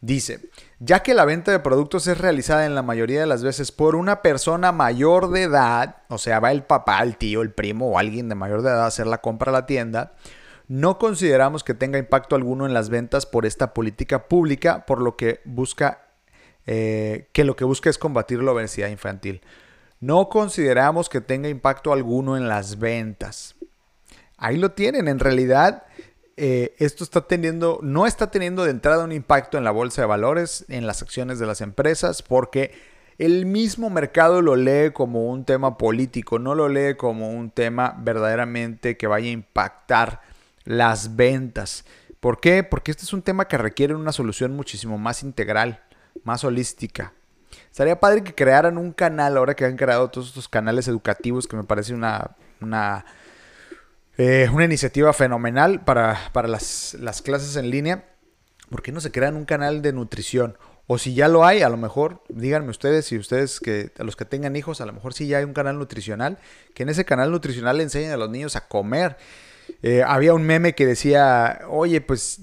Dice, 0.00 0.48
ya 0.78 1.00
que 1.00 1.12
la 1.12 1.26
venta 1.26 1.52
de 1.52 1.58
productos 1.58 2.06
es 2.06 2.16
realizada 2.16 2.64
en 2.64 2.74
la 2.74 2.82
mayoría 2.82 3.20
de 3.20 3.26
las 3.26 3.42
veces 3.42 3.72
por 3.72 3.94
una 3.94 4.22
persona 4.22 4.72
mayor 4.72 5.30
de 5.30 5.42
edad, 5.42 5.96
o 6.08 6.18
sea, 6.18 6.40
va 6.40 6.52
el 6.52 6.62
papá, 6.62 7.02
el 7.02 7.18
tío, 7.18 7.42
el 7.42 7.52
primo 7.52 7.90
o 7.90 7.98
alguien 7.98 8.28
de 8.28 8.34
mayor 8.34 8.62
de 8.62 8.70
edad 8.70 8.84
a 8.84 8.86
hacer 8.86 9.06
la 9.06 9.18
compra 9.18 9.50
a 9.50 9.52
la 9.52 9.66
tienda, 9.66 10.12
no 10.68 10.98
consideramos 10.98 11.64
que 11.64 11.74
tenga 11.74 11.98
impacto 11.98 12.36
alguno 12.36 12.66
en 12.66 12.74
las 12.74 12.90
ventas 12.90 13.26
por 13.26 13.46
esta 13.46 13.74
política 13.74 14.28
pública, 14.28 14.84
por 14.86 15.00
lo 15.00 15.16
que 15.16 15.40
busca 15.44 16.08
eh, 16.66 17.28
que 17.32 17.44
lo 17.44 17.56
que 17.56 17.64
busca 17.64 17.88
es 17.88 17.96
combatir 17.96 18.42
la 18.42 18.52
obesidad 18.52 18.88
infantil. 18.88 19.40
No 20.00 20.28
consideramos 20.28 21.08
que 21.08 21.22
tenga 21.22 21.48
impacto 21.48 21.94
alguno 21.94 22.36
en 22.36 22.46
las 22.46 22.78
ventas. 22.78 23.56
Ahí 24.36 24.58
lo 24.58 24.72
tienen. 24.72 25.08
En 25.08 25.18
realidad, 25.18 25.84
eh, 26.36 26.74
esto 26.78 27.02
está 27.02 27.22
teniendo, 27.22 27.80
no 27.82 28.06
está 28.06 28.30
teniendo 28.30 28.64
de 28.64 28.70
entrada 28.70 29.04
un 29.04 29.12
impacto 29.12 29.56
en 29.56 29.64
la 29.64 29.70
bolsa 29.70 30.02
de 30.02 30.08
valores, 30.08 30.66
en 30.68 30.86
las 30.86 31.00
acciones 31.00 31.38
de 31.38 31.46
las 31.46 31.62
empresas, 31.62 32.22
porque 32.22 32.72
el 33.16 33.46
mismo 33.46 33.88
mercado 33.88 34.42
lo 34.42 34.54
lee 34.54 34.92
como 34.92 35.30
un 35.30 35.46
tema 35.46 35.78
político, 35.78 36.38
no 36.38 36.54
lo 36.54 36.68
lee 36.68 36.96
como 36.96 37.30
un 37.30 37.50
tema 37.50 37.96
verdaderamente 37.98 38.98
que 38.98 39.06
vaya 39.06 39.28
a 39.28 39.32
impactar 39.32 40.20
las 40.68 41.16
ventas. 41.16 41.84
¿Por 42.20 42.40
qué? 42.40 42.62
Porque 42.62 42.90
este 42.90 43.04
es 43.04 43.12
un 43.14 43.22
tema 43.22 43.48
que 43.48 43.56
requiere 43.56 43.94
una 43.94 44.12
solución 44.12 44.54
muchísimo 44.54 44.98
más 44.98 45.22
integral, 45.22 45.82
más 46.24 46.44
holística. 46.44 47.14
Estaría 47.70 47.98
padre 47.98 48.22
que 48.22 48.34
crearan 48.34 48.76
un 48.76 48.92
canal, 48.92 49.38
ahora 49.38 49.54
que 49.54 49.64
han 49.64 49.76
creado 49.76 50.10
todos 50.10 50.28
estos 50.28 50.46
canales 50.46 50.86
educativos, 50.86 51.48
que 51.48 51.56
me 51.56 51.64
parece 51.64 51.94
una, 51.94 52.36
una, 52.60 53.06
eh, 54.18 54.50
una 54.52 54.66
iniciativa 54.66 55.12
fenomenal 55.14 55.82
para, 55.84 56.18
para 56.34 56.48
las, 56.48 56.94
las, 57.00 57.22
clases 57.22 57.56
en 57.56 57.70
línea. 57.70 58.04
¿Por 58.68 58.82
qué 58.82 58.92
no 58.92 59.00
se 59.00 59.10
crean 59.10 59.36
un 59.36 59.46
canal 59.46 59.80
de 59.80 59.94
nutrición? 59.94 60.58
O 60.86 60.98
si 60.98 61.14
ya 61.14 61.28
lo 61.28 61.46
hay, 61.46 61.62
a 61.62 61.70
lo 61.70 61.78
mejor, 61.78 62.22
díganme 62.28 62.68
ustedes, 62.68 63.06
si 63.06 63.16
ustedes 63.16 63.58
que 63.58 63.90
a 63.98 64.04
los 64.04 64.16
que 64.16 64.26
tengan 64.26 64.54
hijos, 64.54 64.82
a 64.82 64.86
lo 64.86 64.92
mejor 64.92 65.14
sí 65.14 65.26
ya 65.26 65.38
hay 65.38 65.44
un 65.44 65.54
canal 65.54 65.78
nutricional, 65.78 66.38
que 66.74 66.82
en 66.82 66.90
ese 66.90 67.06
canal 67.06 67.30
nutricional 67.30 67.80
enseñen 67.80 68.10
a 68.10 68.18
los 68.18 68.28
niños 68.28 68.54
a 68.56 68.68
comer 68.68 69.16
eh, 69.82 70.02
había 70.06 70.34
un 70.34 70.42
meme 70.42 70.74
que 70.74 70.86
decía, 70.86 71.60
oye, 71.68 72.00
pues, 72.00 72.42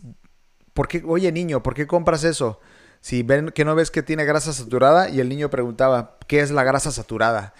¿por 0.73 0.87
qué, 0.87 1.03
oye 1.05 1.31
niño, 1.31 1.63
¿por 1.63 1.73
qué 1.73 1.87
compras 1.87 2.23
eso? 2.23 2.59
Si 3.01 3.23
ven 3.23 3.51
que 3.51 3.65
no 3.65 3.75
ves 3.75 3.91
que 3.91 4.03
tiene 4.03 4.25
grasa 4.25 4.51
saturada 4.53 5.09
y 5.09 5.19
el 5.19 5.29
niño 5.29 5.49
preguntaba, 5.49 6.17
¿qué 6.27 6.39
es 6.39 6.51
la 6.51 6.63
grasa 6.63 6.91
saturada? 6.91 7.53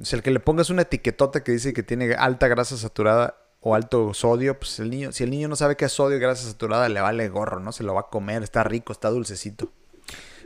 Si 0.00 0.14
el 0.16 0.22
que 0.22 0.30
le 0.30 0.40
pongas 0.40 0.70
una 0.70 0.82
etiquetota 0.82 1.42
que 1.42 1.52
dice 1.52 1.72
que 1.72 1.82
tiene 1.82 2.14
alta 2.14 2.48
grasa 2.48 2.76
saturada 2.76 3.36
o 3.60 3.74
alto 3.74 4.14
sodio, 4.14 4.58
pues 4.58 4.78
el 4.78 4.90
niño, 4.90 5.12
si 5.12 5.24
el 5.24 5.30
niño 5.30 5.48
no 5.48 5.56
sabe 5.56 5.76
qué 5.76 5.86
es 5.86 5.92
sodio 5.92 6.16
y 6.16 6.20
grasa 6.20 6.48
saturada, 6.48 6.88
le 6.88 7.00
vale 7.00 7.28
gorro, 7.28 7.60
¿no? 7.60 7.72
Se 7.72 7.82
lo 7.82 7.94
va 7.94 8.02
a 8.02 8.08
comer, 8.08 8.42
está 8.42 8.64
rico, 8.64 8.92
está 8.92 9.10
dulcecito. 9.10 9.72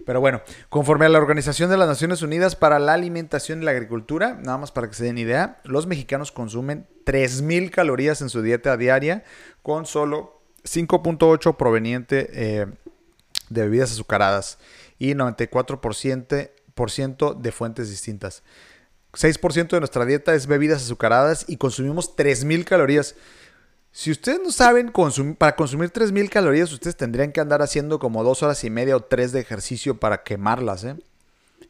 Pero 0.05 0.21
bueno, 0.21 0.43
conforme 0.69 1.07
a 1.07 1.09
la 1.09 1.19
Organización 1.19 1.71
de 1.71 1.77
las 1.77 1.89
Naciones 1.89 2.23
Unidas 2.23 2.57
para 2.57 2.79
la 2.79 2.93
Alimentación 2.93 3.63
y 3.63 3.65
la 3.65 3.71
Agricultura, 3.71 4.39
nada 4.43 4.59
más 4.59 4.71
para 4.71 4.89
que 4.89 4.95
se 4.95 5.05
den 5.05 5.19
idea, 5.19 5.61
los 5.65 5.87
mexicanos 5.87 6.33
consumen 6.33 6.87
3.000 7.07 7.71
calorías 7.71 8.21
en 8.21 8.29
su 8.29 8.43
dieta 8.43 8.77
diaria 8.77 9.25
con 9.63 9.87
solo 9.87 10.43
5.8 10.65 11.57
proveniente 11.57 12.29
eh, 12.33 12.67
de 13.49 13.63
bebidas 13.63 13.93
azucaradas 13.93 14.59
y 14.99 15.15
94% 15.15 17.41
de 17.41 17.53
fuentes 17.53 17.91
distintas. 17.91 18.43
6% 19.13 19.69
de 19.69 19.79
nuestra 19.79 20.05
dieta 20.05 20.35
es 20.35 20.47
bebidas 20.47 20.83
azucaradas 20.83 21.45
y 21.49 21.57
consumimos 21.57 22.17
3.000 22.17 22.65
calorías. 22.65 23.15
Si 23.97 24.11
ustedes 24.11 24.41
no 24.43 24.51
saben, 24.51 24.91
para 25.39 25.55
consumir 25.55 25.93
3.000 25.93 26.29
calorías, 26.29 26.73
ustedes 26.73 26.97
tendrían 26.97 27.31
que 27.31 27.41
andar 27.41 27.63
haciendo 27.63 28.01
como 28.01 28.25
dos 28.25 28.43
horas 28.43 28.65
y 28.65 28.69
media 28.69 28.97
o 28.97 29.01
tres 29.01 29.31
de 29.31 29.39
ejercicio 29.39 30.01
para 30.01 30.25
quemarlas. 30.25 30.83
¿eh? 30.83 30.97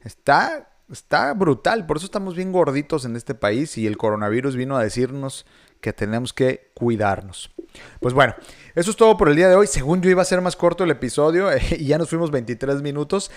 Está, 0.03 0.71
está 0.91 1.35
brutal, 1.35 1.85
por 1.85 1.99
eso 1.99 2.07
estamos 2.07 2.35
bien 2.35 2.51
gorditos 2.51 3.05
en 3.05 3.15
este 3.17 3.35
país 3.35 3.77
y 3.77 3.87
el 3.87 3.99
coronavirus 3.99 4.57
vino 4.57 4.75
a 4.75 4.83
decirnos 4.83 5.45
que 5.83 5.93
tenemos 5.93 6.33
que 6.33 6.71
cuidarnos. 6.73 7.51
Pues 8.01 8.15
bueno, 8.15 8.35
eso 8.75 8.91
es 8.91 8.97
todo 8.97 9.19
por 9.19 9.29
el 9.29 9.37
día 9.37 9.51
de 9.51 9.57
hoy. 9.57 9.67
Según 9.67 10.01
yo 10.01 10.09
iba 10.09 10.23
a 10.23 10.25
ser 10.25 10.41
más 10.41 10.57
corto 10.57 10.85
el 10.85 10.91
episodio 10.91 11.51
y 11.73 11.85
ya 11.85 11.99
nos 11.99 12.09
fuimos 12.09 12.31
23 12.31 12.81
minutos. 12.81 13.31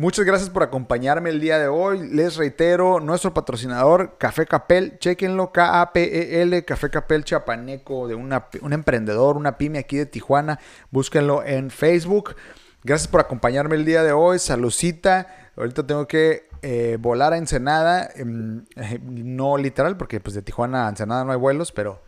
Muchas 0.00 0.24
gracias 0.24 0.48
por 0.48 0.62
acompañarme 0.62 1.28
el 1.28 1.42
día 1.42 1.58
de 1.58 1.68
hoy. 1.68 2.08
Les 2.08 2.36
reitero, 2.36 3.00
nuestro 3.00 3.34
patrocinador, 3.34 4.16
Café 4.16 4.46
Capel, 4.46 4.98
chequenlo, 4.98 5.52
K-A-P-E-L, 5.52 6.64
Café 6.64 6.88
Capel 6.88 7.22
Chapaneco, 7.22 8.08
de 8.08 8.14
una, 8.14 8.46
un 8.62 8.72
emprendedor, 8.72 9.36
una 9.36 9.58
pyme 9.58 9.78
aquí 9.78 9.98
de 9.98 10.06
Tijuana. 10.06 10.58
Búsquenlo 10.90 11.44
en 11.44 11.68
Facebook. 11.68 12.34
Gracias 12.82 13.08
por 13.08 13.20
acompañarme 13.20 13.76
el 13.76 13.84
día 13.84 14.02
de 14.02 14.12
hoy. 14.12 14.38
Salucita. 14.38 15.26
Ahorita 15.54 15.86
tengo 15.86 16.08
que 16.08 16.48
eh, 16.62 16.96
volar 16.98 17.34
a 17.34 17.36
Ensenada. 17.36 18.08
Em, 18.14 18.64
no 19.02 19.58
literal, 19.58 19.98
porque 19.98 20.18
pues 20.18 20.34
de 20.34 20.40
Tijuana 20.40 20.86
a 20.86 20.88
Ensenada 20.88 21.26
no 21.26 21.32
hay 21.32 21.38
vuelos, 21.38 21.72
pero 21.72 22.00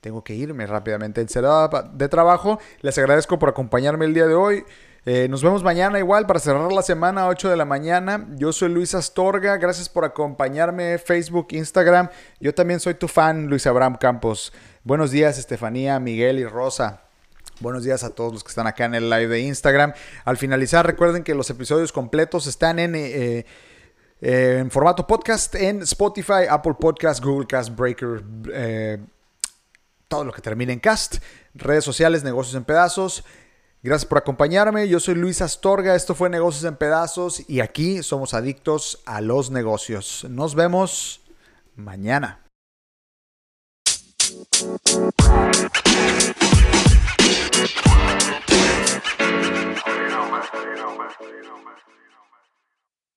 tengo 0.00 0.24
que 0.24 0.34
irme 0.34 0.66
rápidamente 0.66 1.20
a 1.20 1.24
Ensenada 1.24 1.90
de 1.92 2.08
trabajo. 2.08 2.58
Les 2.80 2.96
agradezco 2.96 3.38
por 3.38 3.50
acompañarme 3.50 4.06
el 4.06 4.14
día 4.14 4.26
de 4.26 4.34
hoy. 4.34 4.64
Eh, 5.10 5.26
nos 5.26 5.42
vemos 5.42 5.62
mañana 5.62 5.98
igual 5.98 6.26
para 6.26 6.38
cerrar 6.38 6.70
la 6.70 6.82
semana 6.82 7.22
a 7.22 7.28
8 7.28 7.48
de 7.48 7.56
la 7.56 7.64
mañana. 7.64 8.28
Yo 8.36 8.52
soy 8.52 8.68
Luis 8.68 8.94
Astorga. 8.94 9.56
Gracias 9.56 9.88
por 9.88 10.04
acompañarme. 10.04 10.98
Facebook, 10.98 11.46
Instagram. 11.52 12.10
Yo 12.40 12.54
también 12.54 12.78
soy 12.78 12.92
tu 12.92 13.08
fan, 13.08 13.46
Luis 13.46 13.66
Abraham 13.66 13.96
Campos. 13.98 14.52
Buenos 14.84 15.10
días, 15.10 15.38
Estefanía, 15.38 15.98
Miguel 15.98 16.38
y 16.38 16.44
Rosa. 16.44 17.04
Buenos 17.60 17.84
días 17.84 18.04
a 18.04 18.10
todos 18.10 18.34
los 18.34 18.44
que 18.44 18.50
están 18.50 18.66
acá 18.66 18.84
en 18.84 18.96
el 18.96 19.08
live 19.08 19.28
de 19.28 19.40
Instagram. 19.40 19.94
Al 20.26 20.36
finalizar, 20.36 20.84
recuerden 20.84 21.24
que 21.24 21.34
los 21.34 21.48
episodios 21.48 21.90
completos 21.90 22.46
están 22.46 22.78
en... 22.78 22.94
Eh, 22.94 23.46
eh, 24.20 24.62
formato 24.68 25.06
podcast 25.06 25.54
en 25.54 25.80
Spotify, 25.80 26.44
Apple 26.50 26.74
Podcast, 26.78 27.24
Google 27.24 27.46
Cast, 27.46 27.74
Breaker, 27.74 28.22
todo 30.06 30.24
lo 30.26 30.32
que 30.32 30.42
termine 30.42 30.74
en 30.74 30.80
cast, 30.80 31.16
redes 31.54 31.84
sociales, 31.84 32.24
negocios 32.24 32.56
en 32.56 32.64
pedazos. 32.64 33.24
Gracias 33.88 34.06
por 34.06 34.18
acompañarme. 34.18 34.86
Yo 34.86 35.00
soy 35.00 35.14
Luis 35.14 35.40
Astorga. 35.40 35.94
Esto 35.94 36.14
fue 36.14 36.28
Negocios 36.28 36.64
en 36.64 36.76
Pedazos 36.76 37.48
y 37.48 37.60
aquí 37.60 38.02
somos 38.02 38.34
adictos 38.34 39.00
a 39.06 39.22
los 39.22 39.50
negocios. 39.50 40.26
Nos 40.28 40.54
vemos 40.54 41.22
mañana. 41.74 42.44